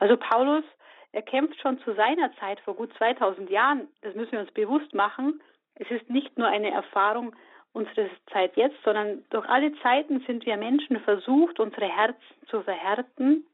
[0.00, 0.64] Also Paulus,
[1.12, 4.92] er kämpft schon zu seiner Zeit vor gut 2000 Jahren, das müssen wir uns bewusst
[4.92, 5.40] machen,
[5.76, 7.34] es ist nicht nur eine Erfahrung
[7.72, 13.44] unserer Zeit jetzt, sondern durch alle Zeiten sind wir Menschen versucht, unsere Herzen zu verhärten,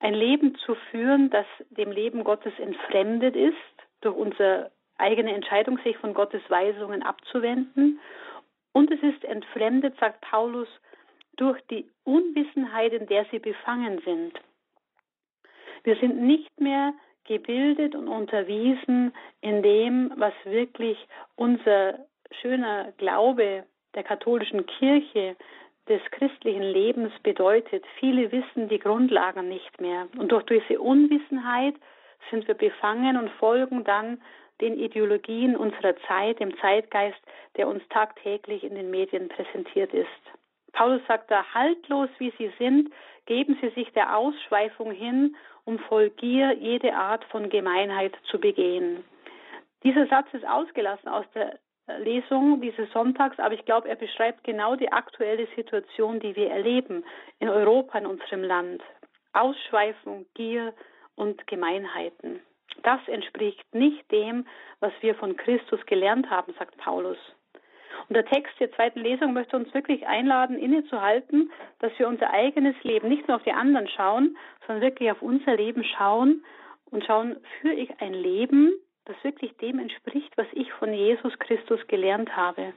[0.00, 3.56] ein Leben zu führen, das dem Leben Gottes entfremdet ist,
[4.00, 8.00] durch unsere eigene Entscheidung, sich von Gottes Weisungen abzuwenden.
[8.72, 10.68] Und es ist entfremdet, sagt Paulus,
[11.36, 14.38] durch die Unwissenheit, in der sie befangen sind.
[15.84, 20.98] Wir sind nicht mehr gebildet und unterwiesen in dem, was wirklich
[21.36, 21.98] unser
[22.40, 25.36] schöner Glaube der katholischen Kirche
[25.88, 27.84] des christlichen Lebens bedeutet.
[27.98, 30.08] Viele wissen die Grundlagen nicht mehr.
[30.16, 31.74] Und durch diese Unwissenheit
[32.30, 34.20] sind wir befangen und folgen dann
[34.60, 37.20] den Ideologien unserer Zeit, dem Zeitgeist,
[37.56, 40.08] der uns tagtäglich in den Medien präsentiert ist.
[40.72, 42.92] Paulus sagt da, haltlos wie sie sind,
[43.26, 49.04] geben sie sich der Ausschweifung hin um voll Gier jede Art von Gemeinheit zu begehen.
[49.82, 51.58] Dieser Satz ist ausgelassen aus der
[51.98, 57.04] Lesung dieses Sonntags, aber ich glaube, er beschreibt genau die aktuelle Situation, die wir erleben
[57.40, 58.82] in Europa, in unserem Land.
[59.34, 60.72] Ausschweifung, Gier
[61.16, 62.40] und Gemeinheiten.
[62.82, 64.46] Das entspricht nicht dem,
[64.80, 67.18] was wir von Christus gelernt haben, sagt Paulus.
[68.08, 72.76] Und der Text der zweiten Lesung möchte uns wirklich einladen, innezuhalten, dass wir unser eigenes
[72.82, 76.44] Leben nicht nur auf die anderen schauen, sondern wirklich auf unser Leben schauen
[76.90, 78.72] und schauen, führe ich ein Leben,
[79.04, 82.72] das wirklich dem entspricht, was ich von Jesus Christus gelernt habe.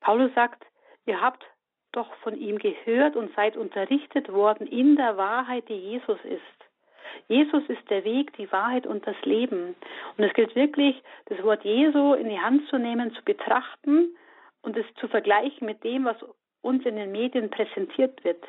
[0.00, 0.64] Paulus sagt,
[1.06, 1.44] ihr habt
[1.92, 6.69] doch von ihm gehört und seid unterrichtet worden in der Wahrheit, die Jesus ist.
[7.28, 9.74] Jesus ist der Weg, die Wahrheit und das Leben.
[10.16, 14.16] Und es gilt wirklich, das Wort Jesu in die Hand zu nehmen, zu betrachten
[14.62, 16.16] und es zu vergleichen mit dem, was
[16.62, 18.44] uns in den Medien präsentiert wird.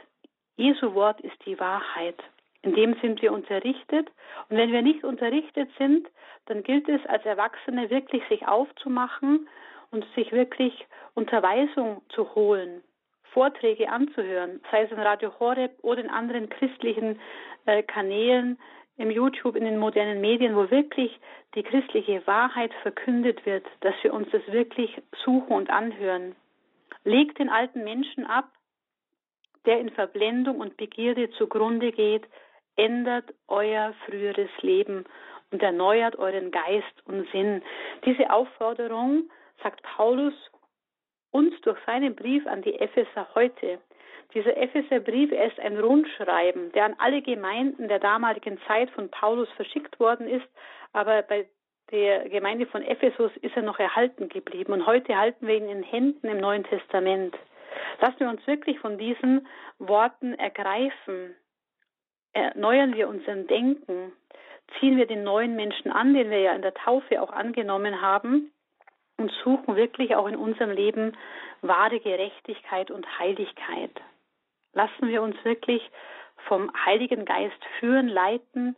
[0.58, 2.18] Jesu Wort ist die Wahrheit.
[2.62, 4.10] In dem sind wir unterrichtet.
[4.50, 6.08] Und wenn wir nicht unterrichtet sind,
[6.46, 9.48] dann gilt es als Erwachsene wirklich sich aufzumachen
[9.92, 12.84] und sich wirklich Unterweisung zu holen,
[13.34, 17.20] Vorträge anzuhören, sei es in Radio Horeb oder in anderen christlichen
[17.66, 18.58] äh, Kanälen,
[18.98, 21.20] im YouTube, in den modernen Medien, wo wirklich
[21.56, 26.36] die christliche Wahrheit verkündet wird, dass wir uns das wirklich suchen und anhören.
[27.04, 28.50] Legt den alten Menschen ab,
[29.66, 32.28] der in Verblendung und Begierde zugrunde geht,
[32.76, 35.06] ändert euer früheres Leben
[35.52, 37.62] und erneuert euren Geist und Sinn.
[38.06, 39.30] Diese Aufforderung
[39.64, 40.34] sagt Paulus
[41.32, 43.80] uns durch seinen Brief an die Epheser heute.
[44.34, 50.00] Dieser Epheserbrief ist ein Rundschreiben, der an alle Gemeinden der damaligen Zeit von Paulus verschickt
[50.00, 50.48] worden ist,
[50.94, 51.48] aber bei
[51.92, 55.84] der Gemeinde von Ephesus ist er noch erhalten geblieben und heute halten wir ihn in
[55.84, 57.36] Händen im Neuen Testament.
[58.00, 59.48] Lassen wir uns wirklich von diesen
[59.80, 61.36] Worten ergreifen.
[62.32, 64.14] Erneuern wir unseren Denken.
[64.80, 68.51] ziehen wir den neuen Menschen an, den wir ja in der Taufe auch angenommen haben
[69.22, 71.16] und suchen wirklich auch in unserem Leben
[71.62, 73.92] wahre Gerechtigkeit und Heiligkeit.
[74.74, 75.82] Lassen wir uns wirklich
[76.48, 78.76] vom Heiligen Geist führen, leiten,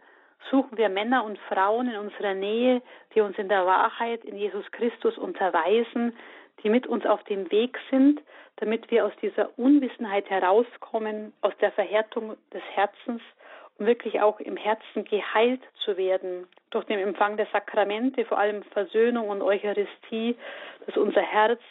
[0.51, 2.81] suchen wir Männer und Frauen in unserer Nähe,
[3.15, 6.15] die uns in der Wahrheit in Jesus Christus unterweisen,
[6.63, 8.21] die mit uns auf dem Weg sind,
[8.57, 13.21] damit wir aus dieser Unwissenheit herauskommen, aus der Verhärtung des Herzens,
[13.85, 19.29] wirklich auch im Herzen geheilt zu werden, durch den Empfang der Sakramente, vor allem Versöhnung
[19.29, 20.37] und Eucharistie,
[20.85, 21.61] dass unser Herz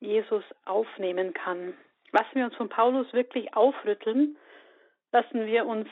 [0.00, 1.74] Jesus aufnehmen kann.
[2.12, 4.36] Lassen wir uns von Paulus wirklich aufrütteln,
[5.12, 5.88] lassen wir uns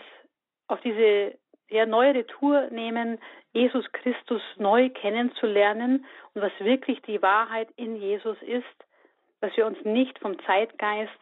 [0.69, 1.37] auf diese
[1.69, 3.19] ja, neuere Tour nehmen,
[3.53, 8.65] Jesus Christus neu kennenzulernen und was wirklich die Wahrheit in Jesus ist,
[9.41, 11.13] dass wir uns nicht vom Zeitgeist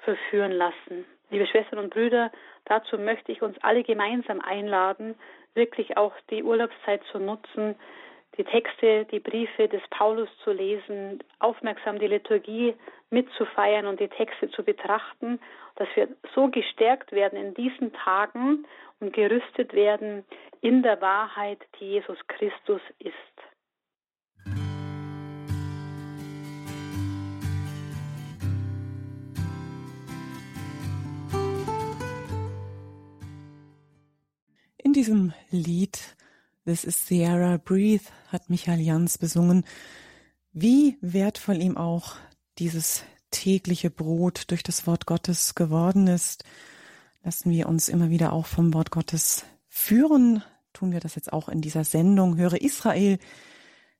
[0.00, 1.04] verführen lassen.
[1.30, 2.32] Liebe Schwestern und Brüder,
[2.68, 5.14] dazu möchte ich uns alle gemeinsam einladen,
[5.54, 7.74] wirklich auch die Urlaubszeit zu nutzen,
[8.36, 12.74] die Texte, die Briefe des Paulus zu lesen, aufmerksam die Liturgie
[13.10, 15.40] mitzufeiern und die Texte zu betrachten,
[15.76, 18.66] dass wir so gestärkt werden in diesen Tagen
[19.00, 20.24] und gerüstet werden
[20.60, 23.14] in der Wahrheit, die Jesus Christus ist.
[34.98, 36.16] Diesem Lied
[36.64, 39.64] This is Sierra Breathe hat Michael Jans besungen.
[40.52, 42.16] Wie wertvoll ihm auch
[42.58, 46.42] dieses tägliche Brot durch das Wort Gottes geworden ist.
[47.22, 50.42] Lassen wir uns immer wieder auch vom Wort Gottes führen.
[50.72, 52.36] Tun wir das jetzt auch in dieser Sendung.
[52.36, 53.20] Höre Israel.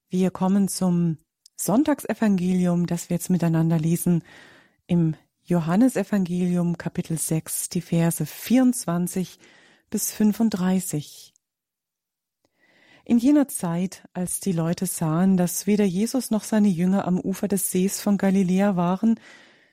[0.08, 1.18] Wir kommen zum
[1.54, 4.24] Sonntagsevangelium, das wir jetzt miteinander lesen
[4.88, 9.38] im Johannesevangelium Kapitel 6, die Verse 24
[9.90, 11.34] bis 35.
[13.04, 17.48] In jener Zeit, als die Leute sahen, dass weder Jesus noch seine Jünger am Ufer
[17.48, 19.18] des Sees von Galiläa waren,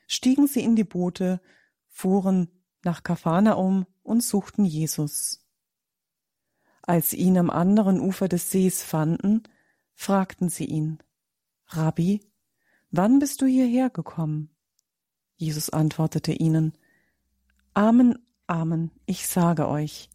[0.06, 1.40] stiegen sie in die Boote,
[1.86, 2.48] fuhren
[2.82, 5.46] nach Kaphanaum und suchten Jesus.
[6.80, 9.42] Als sie ihn am anderen Ufer des Sees fanden,
[9.92, 10.98] fragten sie ihn,
[11.66, 12.20] Rabbi,
[12.90, 14.50] wann bist du hierher gekommen?
[15.36, 16.72] Jesus antwortete ihnen,
[17.74, 20.08] Amen, Amen, ich sage euch,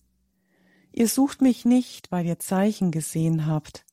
[0.93, 3.85] Ihr sucht mich nicht, weil ihr Zeichen gesehen habt,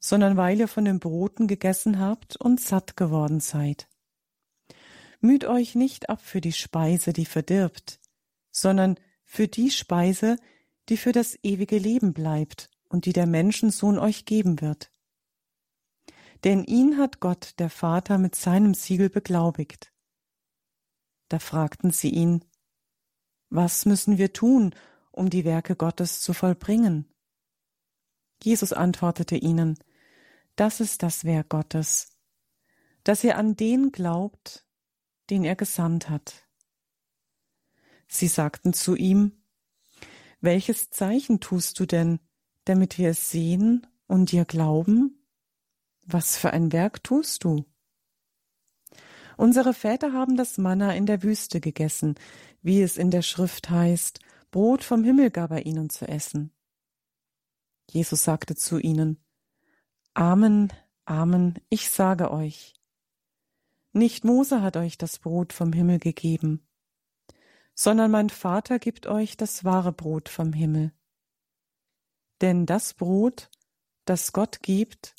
[0.00, 3.88] sondern weil ihr von den Broten gegessen habt und satt geworden seid.
[5.20, 8.00] Müht euch nicht ab für die Speise, die verdirbt,
[8.50, 10.36] sondern für die Speise,
[10.88, 14.90] die für das ewige Leben bleibt und die der Menschensohn euch geben wird.
[16.42, 19.92] Denn ihn hat Gott, der Vater, mit seinem Siegel beglaubigt.
[21.28, 22.44] Da fragten sie ihn,
[23.54, 24.74] was müssen wir tun,
[25.10, 27.06] um die Werke Gottes zu vollbringen?
[28.42, 29.78] Jesus antwortete ihnen,
[30.56, 32.16] das ist das Werk Gottes,
[33.04, 34.64] dass ihr an den glaubt,
[35.28, 36.48] den er gesandt hat.
[38.08, 39.44] Sie sagten zu ihm,
[40.40, 42.20] welches Zeichen tust du denn,
[42.64, 45.26] damit wir es sehen und dir glauben?
[46.06, 47.66] Was für ein Werk tust du?
[49.36, 52.14] Unsere Väter haben das Manna in der Wüste gegessen,
[52.62, 56.52] wie es in der Schrift heißt, Brot vom Himmel gab er ihnen zu essen.
[57.90, 59.18] Jesus sagte zu ihnen,
[60.14, 60.72] Amen,
[61.04, 62.74] Amen, ich sage euch,
[63.92, 66.66] nicht Mose hat euch das Brot vom Himmel gegeben,
[67.74, 70.92] sondern mein Vater gibt euch das wahre Brot vom Himmel.
[72.40, 73.50] Denn das Brot,
[74.04, 75.14] das Gott gibt,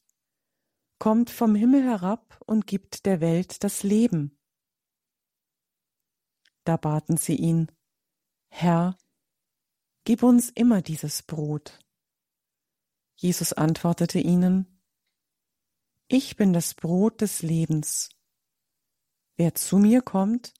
[1.04, 4.40] kommt vom Himmel herab und gibt der Welt das Leben.
[6.64, 7.70] Da baten sie ihn,
[8.48, 8.98] Herr,
[10.06, 11.78] Gib uns immer dieses Brot.
[13.18, 14.82] Jesus antwortete ihnen,
[16.08, 18.10] Ich bin das Brot des Lebens.
[19.36, 20.54] Wer zu mir kommt,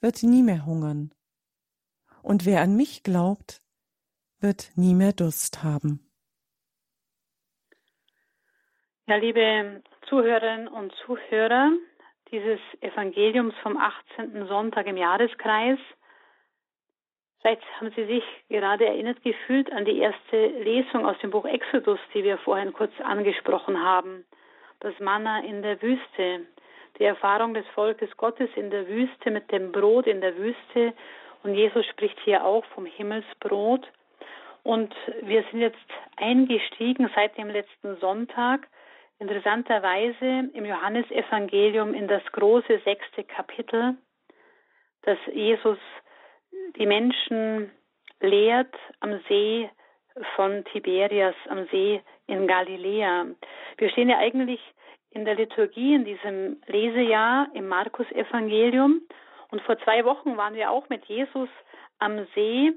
[0.00, 1.14] wird nie mehr hungern,
[2.24, 3.62] und wer an mich glaubt,
[4.40, 6.05] wird nie mehr Durst haben.
[9.08, 11.70] Ja, liebe Zuhörerinnen und Zuhörer
[12.32, 14.48] dieses Evangeliums vom 18.
[14.48, 15.78] Sonntag im Jahreskreis,
[17.40, 22.00] Vielleicht haben Sie sich gerade erinnert gefühlt an die erste Lesung aus dem Buch Exodus,
[22.14, 24.24] die wir vorhin kurz angesprochen haben.
[24.80, 26.46] Das Manna in der Wüste,
[26.98, 30.94] die Erfahrung des Volkes Gottes in der Wüste mit dem Brot in der Wüste.
[31.44, 33.86] Und Jesus spricht hier auch vom Himmelsbrot.
[34.64, 35.78] Und wir sind jetzt
[36.16, 38.66] eingestiegen seit dem letzten Sonntag
[39.18, 43.96] interessanterweise im Johannesevangelium in das große sechste Kapitel,
[45.02, 45.78] das Jesus
[46.76, 47.70] die Menschen
[48.20, 49.70] lehrt am See
[50.34, 53.26] von Tiberias am See in Galiläa.
[53.76, 54.60] Wir stehen ja eigentlich
[55.10, 59.02] in der Liturgie in diesem Lesejahr im Markus-Evangelium.
[59.50, 61.48] Und vor zwei Wochen waren wir auch mit Jesus
[61.98, 62.72] am See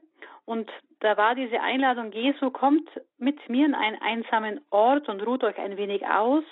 [0.49, 0.67] und
[1.01, 2.89] da war diese Einladung, Jesu kommt
[3.19, 6.43] mit mir in einen einsamen Ort und ruht euch ein wenig aus.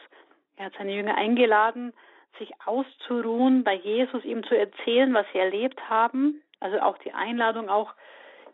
[0.56, 1.94] Er hat seine Jünger eingeladen,
[2.38, 6.44] sich auszuruhen, bei Jesus ihm zu erzählen, was sie erlebt haben.
[6.60, 7.96] Also auch die Einladung, auch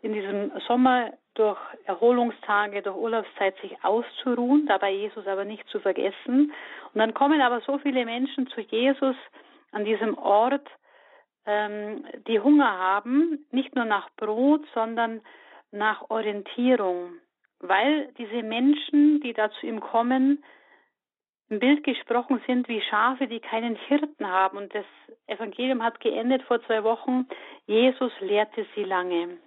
[0.00, 6.54] in diesem Sommer durch Erholungstage, durch Urlaubszeit sich auszuruhen, dabei Jesus aber nicht zu vergessen.
[6.94, 9.16] Und dann kommen aber so viele Menschen zu Jesus
[9.72, 10.66] an diesem Ort,
[11.46, 15.20] ähm, die Hunger haben, nicht nur nach Brot, sondern
[15.70, 17.14] nach Orientierung,
[17.60, 20.42] weil diese Menschen, die da zu ihm kommen,
[21.50, 24.56] im Bild gesprochen sind wie Schafe, die keinen Hirten haben.
[24.56, 24.86] Und das
[25.26, 27.26] Evangelium hat geendet vor zwei Wochen.
[27.66, 29.38] Jesus lehrte sie lange.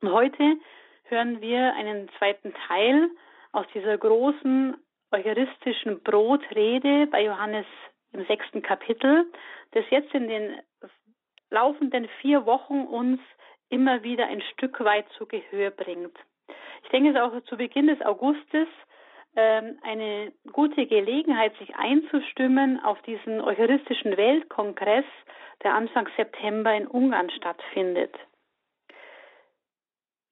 [0.00, 0.56] Und heute
[1.04, 3.10] hören wir einen zweiten Teil
[3.52, 4.76] aus dieser großen
[5.10, 7.66] eucharistischen Brotrede bei Johannes
[8.12, 9.26] im sechsten Kapitel,
[9.72, 10.60] das jetzt in den
[11.50, 13.20] laufenden vier Wochen uns
[13.70, 16.16] immer wieder ein Stück weit zu Gehör bringt.
[16.84, 18.68] Ich denke, es ist auch zu Beginn des Augustes
[19.36, 25.04] ähm, eine gute Gelegenheit, sich einzustimmen auf diesen Eucharistischen Weltkongress,
[25.62, 28.14] der Anfang September in Ungarn stattfindet.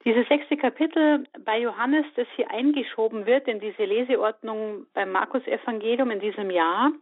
[0.05, 6.21] Dieses sechste Kapitel bei Johannes, das hier eingeschoben wird in diese Leseordnung beim Markus-Evangelium in
[6.21, 6.93] diesem Jahr,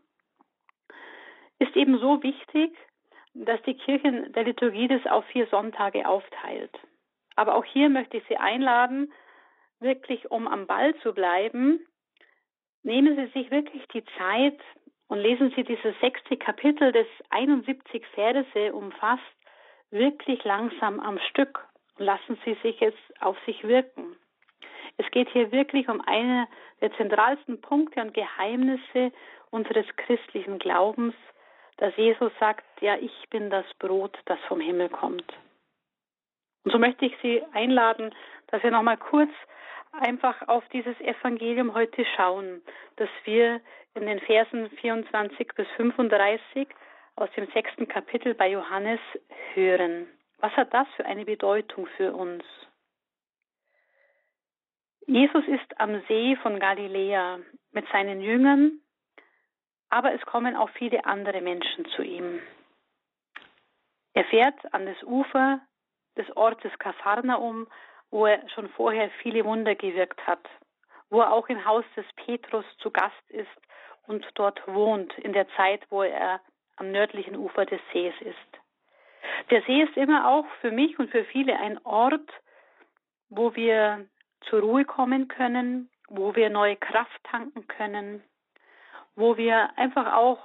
[1.58, 2.74] ist eben so wichtig,
[3.34, 6.72] dass die Kirche der Liturgie das auf vier Sonntage aufteilt.
[7.36, 9.12] Aber auch hier möchte ich Sie einladen,
[9.80, 11.84] wirklich um am Ball zu bleiben,
[12.82, 14.60] nehmen Sie sich wirklich die Zeit
[15.08, 19.22] und lesen Sie dieses sechste Kapitel, das 71 Verse umfasst,
[19.90, 21.66] wirklich langsam am Stück
[21.98, 24.16] und lassen Sie sich jetzt auf sich wirken.
[24.96, 26.46] Es geht hier wirklich um einen
[26.80, 29.12] der zentralsten Punkte und Geheimnisse
[29.50, 31.14] unseres christlichen Glaubens,
[31.76, 35.32] dass Jesus sagt, ja, ich bin das Brot, das vom Himmel kommt.
[36.64, 38.14] Und so möchte ich Sie einladen,
[38.48, 39.30] dass wir nochmal kurz
[39.92, 42.62] einfach auf dieses Evangelium heute schauen,
[42.96, 43.60] das wir
[43.94, 46.68] in den Versen 24 bis 35
[47.16, 49.00] aus dem sechsten Kapitel bei Johannes
[49.54, 50.08] hören.
[50.38, 52.44] Was hat das für eine Bedeutung für uns?
[55.06, 57.38] Jesus ist am See von Galiläa
[57.72, 58.80] mit seinen Jüngern,
[59.90, 62.40] aber es kommen auch viele andere Menschen zu ihm.
[64.14, 65.60] Er fährt an das Ufer
[66.16, 67.66] des Ortes Kapharnaum,
[68.10, 70.48] wo er schon vorher viele Wunder gewirkt hat,
[71.10, 73.48] wo er auch im Haus des Petrus zu Gast ist
[74.06, 76.40] und dort wohnt in der Zeit, wo er
[76.76, 78.36] am nördlichen Ufer des Sees ist.
[79.50, 82.30] Der See ist immer auch für mich und für viele ein Ort,
[83.28, 84.06] wo wir
[84.48, 88.22] zur Ruhe kommen können, wo wir neue Kraft tanken können,
[89.16, 90.38] wo wir einfach auch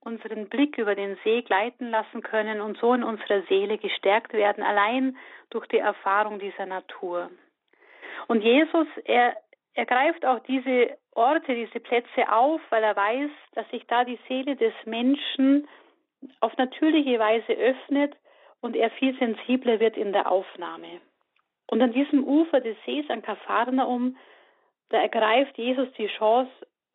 [0.00, 4.62] unseren Blick über den See gleiten lassen können und so in unserer Seele gestärkt werden,
[4.62, 5.16] allein
[5.50, 7.30] durch die Erfahrung dieser Natur.
[8.28, 9.36] Und Jesus, er,
[9.74, 14.18] er greift auch diese Orte, diese Plätze auf, weil er weiß, dass sich da die
[14.28, 15.66] Seele des Menschen
[16.40, 18.14] auf natürliche Weise öffnet
[18.60, 21.00] und er viel sensibler wird in der Aufnahme.
[21.66, 24.16] Und an diesem Ufer des Sees an Kapharnaum,
[24.90, 26.50] da ergreift Jesus die Chance,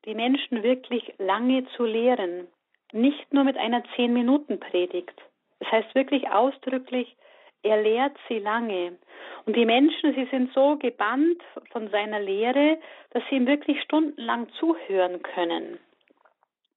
[0.05, 2.47] die Menschen wirklich lange zu lehren.
[2.91, 5.15] Nicht nur mit einer Zehn-Minuten-Predigt.
[5.59, 7.15] Das heißt wirklich ausdrücklich,
[7.61, 8.97] er lehrt sie lange.
[9.45, 11.41] Und die Menschen, sie sind so gebannt
[11.71, 12.79] von seiner Lehre,
[13.11, 15.79] dass sie ihm wirklich stundenlang zuhören können.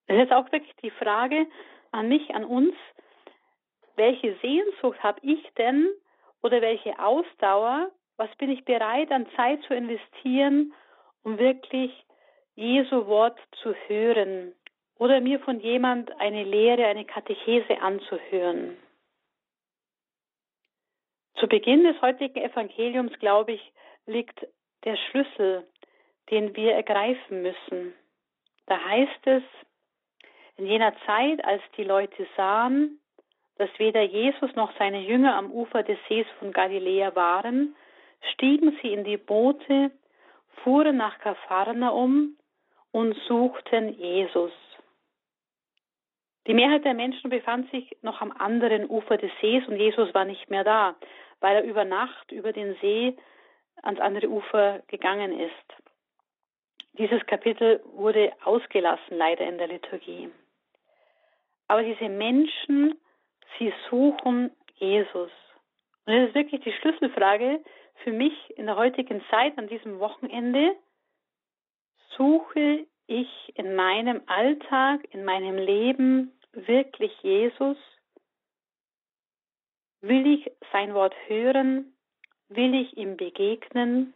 [0.08, 1.46] Das ist auch wirklich die Frage,
[1.92, 2.74] an mich, an uns,
[3.96, 5.88] welche Sehnsucht habe ich denn
[6.42, 10.72] oder welche Ausdauer, was bin ich bereit an Zeit zu investieren,
[11.22, 11.92] um wirklich
[12.54, 14.54] Jesu Wort zu hören
[14.98, 18.76] oder mir von jemand eine Lehre, eine Katechese anzuhören.
[21.36, 23.72] Zu Beginn des heutigen Evangeliums, glaube ich,
[24.06, 24.46] liegt
[24.84, 25.66] der Schlüssel,
[26.30, 27.94] den wir ergreifen müssen.
[28.66, 29.42] Da heißt es,
[30.56, 33.00] in jener Zeit, als die Leute sahen,
[33.56, 37.74] dass weder Jesus noch seine Jünger am Ufer des Sees von Galiläa waren,
[38.32, 39.90] stiegen sie in die Boote,
[40.62, 42.36] fuhren nach Kapharnaum
[42.92, 44.52] und suchten Jesus.
[46.46, 50.24] Die Mehrheit der Menschen befand sich noch am anderen Ufer des Sees und Jesus war
[50.24, 50.96] nicht mehr da,
[51.40, 53.16] weil er über Nacht über den See
[53.82, 55.52] ans andere Ufer gegangen ist.
[56.98, 60.30] Dieses Kapitel wurde ausgelassen leider in der Liturgie.
[61.68, 63.00] Aber diese Menschen,
[63.58, 65.30] sie suchen Jesus.
[66.04, 67.60] Und das ist wirklich die Schlüsselfrage
[68.02, 70.76] für mich in der heutigen Zeit, an diesem Wochenende,
[72.16, 77.76] suche ich in meinem Alltag, in meinem Leben wirklich Jesus?
[80.00, 81.94] Will ich sein Wort hören?
[82.48, 84.14] Will ich ihm begegnen?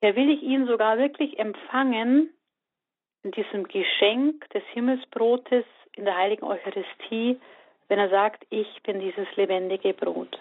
[0.00, 2.32] Ja, will ich ihn sogar wirklich empfangen
[3.22, 5.64] in diesem Geschenk des Himmelsbrotes
[5.96, 7.38] in der heiligen Eucharistie,
[7.88, 10.40] wenn er sagt, ich bin dieses lebendige Brot.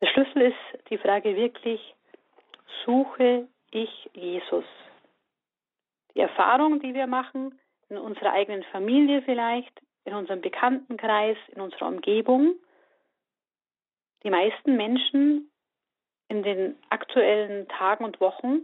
[0.00, 1.80] Der Schlüssel ist die Frage wirklich,
[2.84, 4.64] suche ich Jesus?
[6.14, 11.88] Die Erfahrung, die wir machen, in unserer eigenen Familie vielleicht, in unserem Bekanntenkreis, in unserer
[11.88, 12.54] Umgebung,
[14.24, 15.50] die meisten Menschen
[16.28, 18.62] in den aktuellen Tagen und Wochen,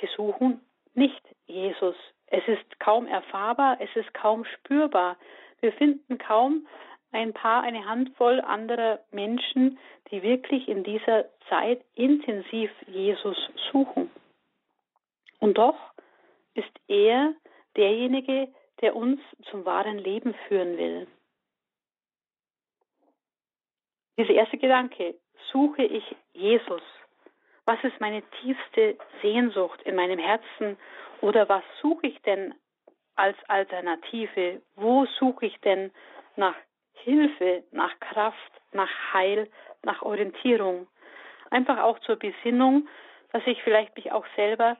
[0.00, 0.60] sie suchen
[0.94, 1.94] nicht Jesus.
[2.26, 5.16] Es ist kaum erfahrbar, es ist kaum spürbar.
[5.60, 6.66] Wir finden kaum
[7.12, 9.78] ein paar, eine Handvoll anderer Menschen,
[10.10, 13.36] die wirklich in dieser Zeit intensiv Jesus
[13.70, 14.10] suchen.
[15.38, 15.76] Und doch
[16.56, 17.34] ist er
[17.76, 18.48] derjenige,
[18.80, 21.06] der uns zum wahren Leben führen will.
[24.18, 25.14] Dieser erste Gedanke,
[25.52, 26.82] suche ich Jesus?
[27.66, 30.78] Was ist meine tiefste Sehnsucht in meinem Herzen?
[31.20, 32.54] Oder was suche ich denn
[33.14, 34.62] als Alternative?
[34.76, 35.90] Wo suche ich denn
[36.36, 36.54] nach
[36.92, 39.50] Hilfe, nach Kraft, nach Heil,
[39.82, 40.86] nach Orientierung?
[41.50, 42.88] Einfach auch zur Besinnung,
[43.32, 44.76] dass ich vielleicht mich auch selber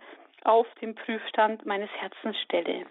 [0.46, 2.86] auf den Prüfstand meines Herzens stelle.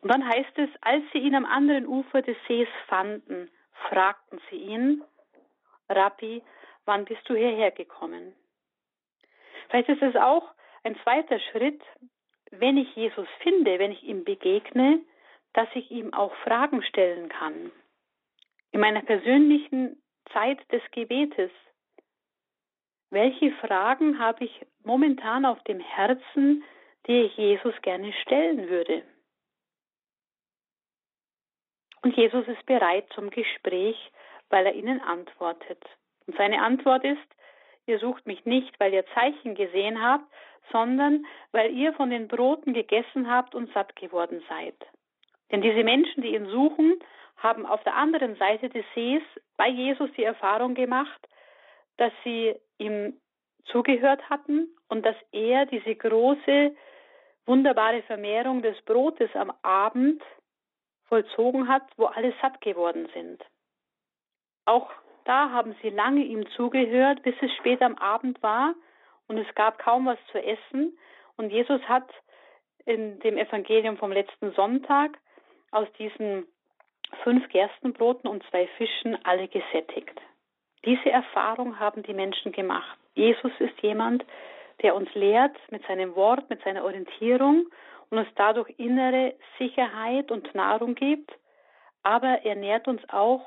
[0.00, 3.50] Und dann heißt es, als sie ihn am anderen Ufer des Sees fanden,
[3.88, 5.02] fragten sie ihn,
[5.88, 6.42] Rabbi,
[6.86, 8.34] wann bist du hierher gekommen?
[9.68, 10.50] Vielleicht ist es auch
[10.84, 11.82] ein zweiter Schritt,
[12.50, 15.00] wenn ich Jesus finde, wenn ich ihm begegne,
[15.52, 17.70] dass ich ihm auch Fragen stellen kann.
[18.72, 20.00] In meiner persönlichen
[20.32, 21.50] Zeit des Gebetes.
[23.10, 26.62] Welche Fragen habe ich momentan auf dem Herzen,
[27.06, 29.02] die ich Jesus gerne stellen würde?
[32.02, 33.96] Und Jesus ist bereit zum Gespräch,
[34.48, 35.82] weil er ihnen antwortet.
[36.26, 37.18] Und seine Antwort ist,
[37.86, 40.24] ihr sucht mich nicht, weil ihr Zeichen gesehen habt,
[40.70, 44.76] sondern weil ihr von den Broten gegessen habt und satt geworden seid.
[45.50, 47.00] Denn diese Menschen, die ihn suchen,
[47.36, 49.22] haben auf der anderen Seite des Sees
[49.56, 51.28] bei Jesus die Erfahrung gemacht,
[51.96, 53.20] dass sie ihm
[53.66, 56.74] zugehört hatten und dass er diese große,
[57.46, 60.22] wunderbare Vermehrung des Brotes am Abend
[61.04, 63.44] vollzogen hat, wo alle satt geworden sind.
[64.64, 64.90] Auch
[65.24, 68.74] da haben sie lange ihm zugehört, bis es spät am Abend war
[69.28, 70.96] und es gab kaum was zu essen.
[71.36, 72.08] Und Jesus hat
[72.84, 75.18] in dem Evangelium vom letzten Sonntag
[75.70, 76.46] aus diesen
[77.22, 80.20] fünf Gerstenbroten und zwei Fischen alle gesättigt.
[80.84, 82.98] Diese Erfahrung haben die Menschen gemacht.
[83.14, 84.24] Jesus ist jemand,
[84.82, 87.66] der uns lehrt mit seinem Wort, mit seiner Orientierung
[88.08, 91.30] und uns dadurch innere Sicherheit und Nahrung gibt,
[92.02, 93.42] aber er nährt uns auch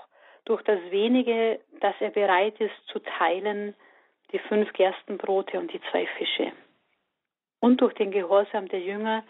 [0.45, 3.73] durch das wenige, das er bereit ist zu teilen,
[4.31, 6.51] die fünf Gerstenbrote und die zwei Fische.
[7.59, 9.23] Und durch den Gehorsam der Jünger,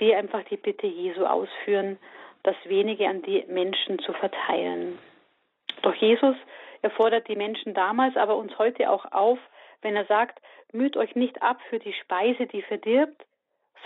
[0.00, 1.98] die einfach die Bitte Jesu ausführen,
[2.42, 4.98] das wenige an die Menschen zu verteilen.
[5.82, 6.36] Doch Jesus
[6.84, 9.38] erfordert die Menschen damals, aber uns heute auch auf,
[9.80, 10.40] wenn er sagt,
[10.72, 13.24] müht euch nicht ab für die Speise, die verdirbt,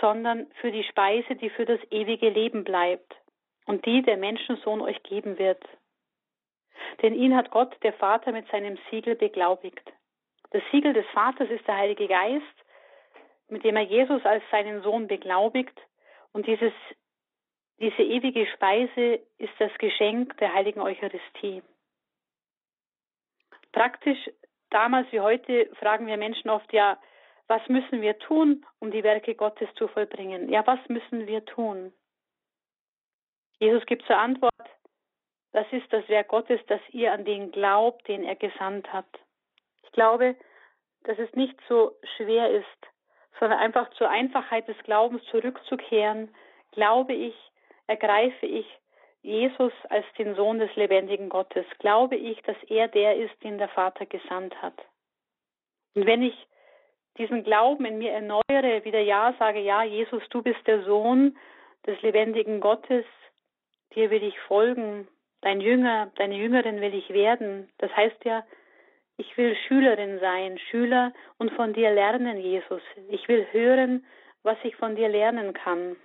[0.01, 3.15] sondern für die Speise, die für das ewige Leben bleibt
[3.65, 5.63] und die der Menschensohn euch geben wird.
[7.01, 9.91] Denn ihn hat Gott, der Vater, mit seinem Siegel beglaubigt.
[10.51, 12.43] Das Siegel des Vaters ist der Heilige Geist,
[13.47, 15.77] mit dem er Jesus als seinen Sohn beglaubigt.
[16.33, 16.73] Und dieses,
[17.79, 21.61] diese ewige Speise ist das Geschenk der heiligen Eucharistie.
[23.71, 24.29] Praktisch
[24.69, 26.97] damals wie heute fragen wir Menschen oft, ja,
[27.47, 30.49] was müssen wir tun, um die Werke Gottes zu vollbringen?
[30.49, 31.93] Ja, was müssen wir tun?
[33.59, 34.53] Jesus gibt zur Antwort,
[35.51, 39.09] das ist das Werk Gottes, dass ihr an den glaubt, den er gesandt hat.
[39.83, 40.35] Ich glaube,
[41.03, 42.65] dass es nicht so schwer ist,
[43.39, 46.33] sondern einfach zur Einfachheit des Glaubens zurückzukehren,
[46.71, 47.35] glaube ich,
[47.87, 48.65] ergreife ich
[49.21, 53.69] Jesus als den Sohn des lebendigen Gottes, glaube ich, dass er der ist, den der
[53.69, 54.77] Vater gesandt hat.
[55.95, 56.35] Und wenn ich
[57.17, 61.37] diesen Glauben in mir erneuere, wieder Ja sage, ja, Jesus, du bist der Sohn
[61.85, 63.05] des lebendigen Gottes,
[63.93, 65.07] dir will ich folgen,
[65.41, 67.69] dein Jünger, deine Jüngerin will ich werden.
[67.77, 68.45] Das heißt ja,
[69.17, 72.81] ich will Schülerin sein, Schüler und von dir lernen, Jesus.
[73.09, 74.05] Ich will hören,
[74.43, 75.97] was ich von dir lernen kann.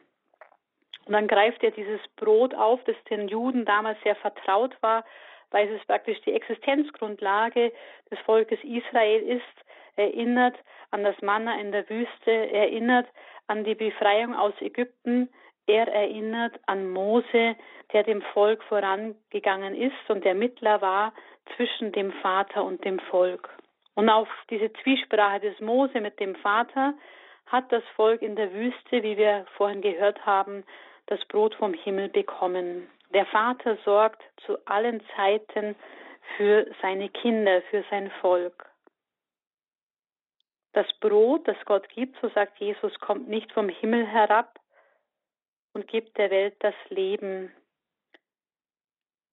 [1.07, 5.05] Und dann greift er dieses Brot auf, das den Juden damals sehr vertraut war,
[5.51, 7.73] weil es praktisch die Existenzgrundlage
[8.11, 9.43] des Volkes Israel ist.
[9.97, 10.57] erinnert
[10.91, 13.07] an das Manna in der Wüste, erinnert
[13.47, 15.29] an die Befreiung aus Ägypten,
[15.67, 17.57] er erinnert an Mose,
[17.93, 21.15] der dem Volk vorangegangen ist und der Mittler war
[21.57, 23.49] zwischen dem Vater und dem Volk.
[23.95, 26.95] Und auf diese Zwiesprache des Mose mit dem Vater
[27.47, 30.65] hat das Volk in der Wüste, wie wir vorhin gehört haben,
[31.07, 32.89] das Brot vom Himmel bekommen.
[33.13, 35.77] Der Vater sorgt zu allen Zeiten
[36.37, 38.69] für seine Kinder, für sein Volk.
[40.73, 44.59] Das Brot, das Gott gibt, so sagt Jesus, kommt nicht vom Himmel herab
[45.73, 47.53] und gibt der Welt das Leben.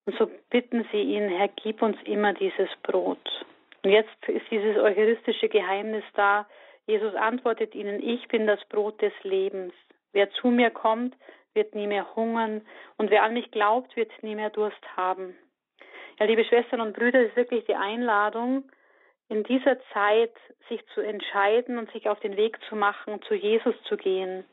[0.05, 3.45] Und so bitten sie ihn, Herr, gib uns immer dieses Brot.
[3.83, 6.47] Und jetzt ist dieses eucharistische Geheimnis da.
[6.85, 9.73] Jesus antwortet ihnen, ich bin das Brot des Lebens.
[10.13, 11.15] Wer zu mir kommt,
[11.53, 12.61] wird nie mehr hungern
[12.97, 15.35] und wer an mich glaubt, wird nie mehr Durst haben.
[16.19, 18.69] Ja, liebe Schwestern und Brüder, es ist wirklich die Einladung,
[19.29, 20.33] in dieser Zeit
[20.67, 24.43] sich zu entscheiden und sich auf den Weg zu machen, zu Jesus zu gehen.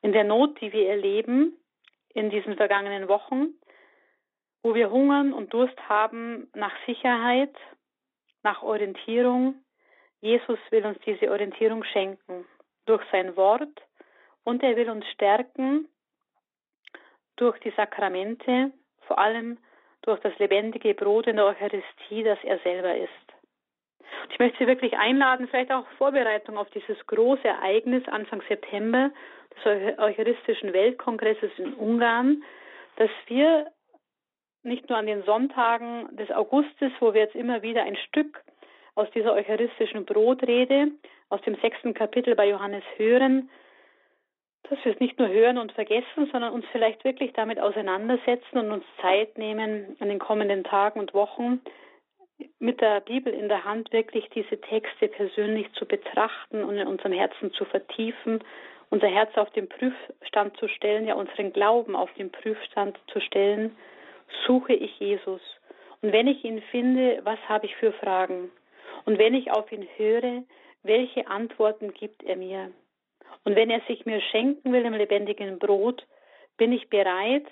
[0.00, 1.56] In der Not, die wir erleben
[2.14, 3.48] in diesen vergangenen Wochen,
[4.62, 7.54] wo wir hungern und Durst haben nach Sicherheit,
[8.42, 9.56] nach Orientierung.
[10.20, 12.46] Jesus will uns diese Orientierung schenken
[12.86, 13.82] durch sein Wort
[14.44, 15.88] und er will uns stärken
[17.38, 18.72] durch die Sakramente,
[19.06, 19.58] vor allem
[20.02, 23.10] durch das lebendige Brot in der Eucharistie, das er selber ist.
[24.30, 29.10] Ich möchte Sie wirklich einladen, vielleicht auch Vorbereitung auf dieses große Ereignis Anfang September
[29.56, 32.42] des Eucharistischen Weltkongresses in Ungarn,
[32.96, 33.70] dass wir
[34.62, 38.42] nicht nur an den Sonntagen des Augustes, wo wir jetzt immer wieder ein Stück
[38.94, 40.92] aus dieser eucharistischen Brotrede
[41.28, 43.50] aus dem sechsten Kapitel bei Johannes hören,
[44.70, 48.70] dass wir es nicht nur hören und vergessen, sondern uns vielleicht wirklich damit auseinandersetzen und
[48.70, 51.60] uns Zeit nehmen, an den kommenden Tagen und Wochen
[52.58, 57.12] mit der Bibel in der Hand wirklich diese Texte persönlich zu betrachten und in unserem
[57.12, 58.44] Herzen zu vertiefen,
[58.90, 63.76] unser Herz auf den Prüfstand zu stellen, ja unseren Glauben auf den Prüfstand zu stellen,
[64.46, 65.40] suche ich Jesus.
[66.00, 68.50] Und wenn ich ihn finde, was habe ich für Fragen?
[69.04, 70.42] Und wenn ich auf ihn höre,
[70.82, 72.70] welche Antworten gibt er mir?
[73.44, 76.06] Und wenn er sich mir schenken will im lebendigen Brot,
[76.56, 77.46] bin ich bereit,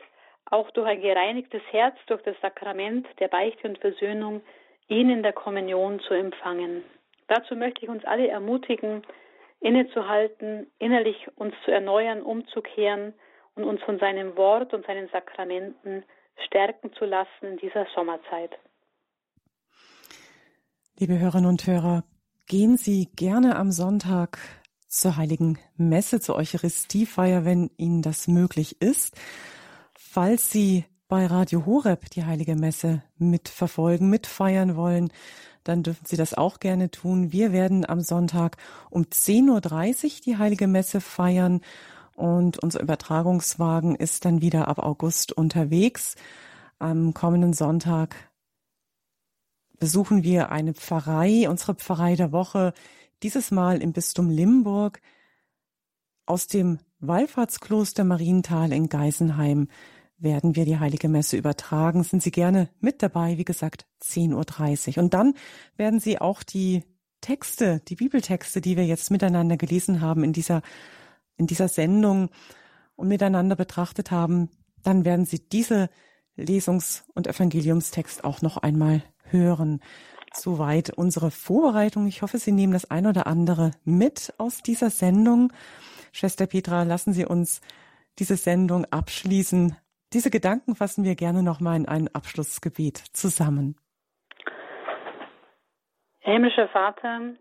[0.51, 4.43] auch durch ein gereinigtes Herz, durch das Sakrament der Beichte und Versöhnung,
[4.89, 6.84] ihn in der Kommunion zu empfangen.
[7.28, 9.03] Dazu möchte ich uns alle ermutigen,
[9.61, 13.14] innezuhalten, innerlich uns zu erneuern, umzukehren
[13.55, 16.05] und uns von seinem Wort und seinen Sakramenten
[16.47, 18.53] stärken zu lassen in dieser Sommerzeit.
[20.99, 22.05] Liebe Hörerinnen und Hörer,
[22.47, 24.39] gehen Sie gerne am Sonntag
[25.01, 29.14] zur heiligen Messe, zur Eucharistiefeier, wenn Ihnen das möglich ist.
[29.94, 35.12] Falls Sie bei Radio Horeb die heilige Messe mitverfolgen, mitfeiern wollen,
[35.64, 37.32] dann dürfen Sie das auch gerne tun.
[37.32, 38.57] Wir werden am Sonntag
[38.90, 41.61] um 10.30 Uhr die heilige Messe feiern
[42.14, 46.14] und unser Übertragungswagen ist dann wieder ab August unterwegs.
[46.78, 48.16] Am kommenden Sonntag
[49.78, 52.72] besuchen wir eine Pfarrei, unsere Pfarrei der Woche,
[53.22, 55.00] dieses Mal im Bistum Limburg
[56.26, 59.68] aus dem Wallfahrtskloster Marienthal in Geisenheim
[60.18, 62.02] werden wir die Heilige Messe übertragen.
[62.02, 65.04] Sind Sie gerne mit dabei, wie gesagt, 10.30 Uhr.
[65.04, 65.34] Und dann
[65.76, 66.84] werden Sie auch die
[67.20, 70.62] Texte, die Bibeltexte, die wir jetzt miteinander gelesen haben in dieser
[71.36, 72.30] in dieser Sendung
[72.94, 74.48] und miteinander betrachtet haben,
[74.82, 75.90] dann werden Sie diese
[76.36, 79.80] Lesungs- und Evangeliumstext auch noch einmal hören.
[80.39, 82.07] Soweit unsere Vorbereitung.
[82.07, 85.53] Ich hoffe, Sie nehmen das ein oder andere mit aus dieser Sendung.
[86.12, 87.62] Schwester Petra, lassen Sie uns
[88.18, 89.76] diese Sendung abschließen.
[90.12, 93.76] Diese Gedanken fassen wir gerne noch mal in ein Abschlussgebet zusammen.
[96.20, 97.34] Himmlischer Vater,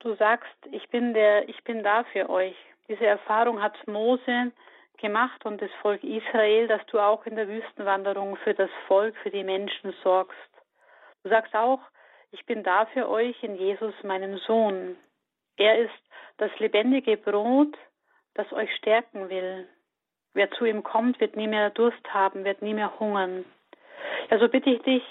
[0.00, 2.56] du sagst, ich bin der, ich bin da für euch.
[2.88, 4.52] Diese Erfahrung hat Mose
[4.98, 9.30] gemacht und das Volk Israel, dass du auch in der Wüstenwanderung für das Volk, für
[9.30, 10.36] die Menschen sorgst.
[11.22, 11.80] Du sagst auch,
[12.32, 14.96] ich bin da für euch in Jesus, meinem Sohn.
[15.56, 16.02] Er ist
[16.38, 17.76] das lebendige Brot,
[18.34, 19.68] das euch stärken will.
[20.32, 23.44] Wer zu ihm kommt, wird nie mehr Durst haben, wird nie mehr hungern.
[24.30, 25.02] Also bitte ich dich,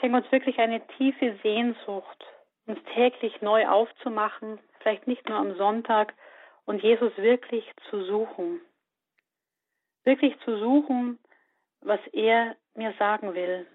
[0.00, 2.24] schenk uns wirklich eine tiefe Sehnsucht,
[2.66, 6.14] uns täglich neu aufzumachen, vielleicht nicht nur am Sonntag,
[6.64, 8.60] und Jesus wirklich zu suchen.
[10.02, 11.18] Wirklich zu suchen,
[11.80, 13.66] was er mir sagen will.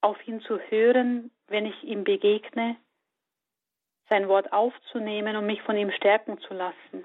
[0.00, 2.76] Auf ihn zu hören, wenn ich ihm begegne,
[4.08, 7.04] sein Wort aufzunehmen und mich von ihm stärken zu lassen,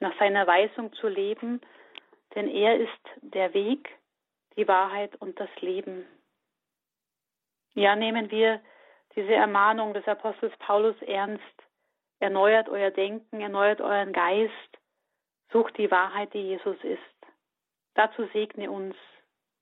[0.00, 1.60] nach seiner Weisung zu leben,
[2.34, 2.90] denn er ist
[3.20, 3.88] der Weg,
[4.56, 6.06] die Wahrheit und das Leben.
[7.74, 8.60] Ja, nehmen wir
[9.14, 11.42] diese Ermahnung des Apostels Paulus ernst.
[12.20, 14.78] Erneuert euer Denken, erneuert euren Geist,
[15.50, 17.00] sucht die Wahrheit, die Jesus ist.
[17.94, 18.94] Dazu segne uns.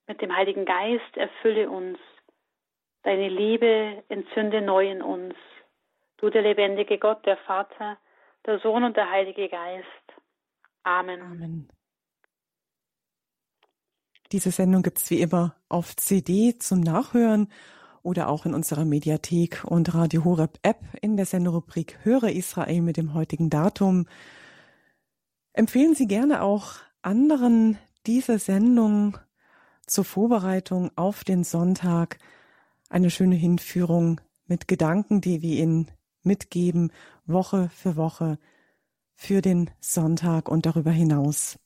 [0.07, 1.99] Mit dem Heiligen Geist erfülle uns.
[3.03, 5.35] Deine Liebe entzünde neu in uns.
[6.19, 7.99] Du, der lebendige Gott, der Vater,
[8.47, 9.87] der Sohn und der Heilige Geist.
[10.83, 11.23] Amen.
[11.23, 11.69] Amen.
[14.33, 17.51] Diese Sendung gibt es wie immer auf CD zum Nachhören
[18.03, 22.97] oder auch in unserer Mediathek und Radio Horeb App in der Senderubrik Höre Israel mit
[22.97, 24.07] dem heutigen Datum.
[25.53, 29.19] Empfehlen Sie gerne auch anderen diese Sendung
[29.87, 32.19] zur Vorbereitung auf den Sonntag.
[32.91, 35.93] Eine schöne Hinführung mit Gedanken, die wir Ihnen
[36.25, 36.93] mitgeben,
[37.25, 38.39] Woche für Woche
[39.15, 41.57] für den Sonntag und darüber hinaus.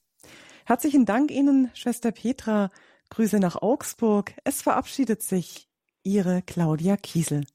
[0.67, 2.71] Herzlichen Dank Ihnen, Schwester Petra.
[3.09, 4.35] Grüße nach Augsburg.
[4.45, 5.71] Es verabschiedet sich
[6.03, 7.47] Ihre Claudia Kiesel.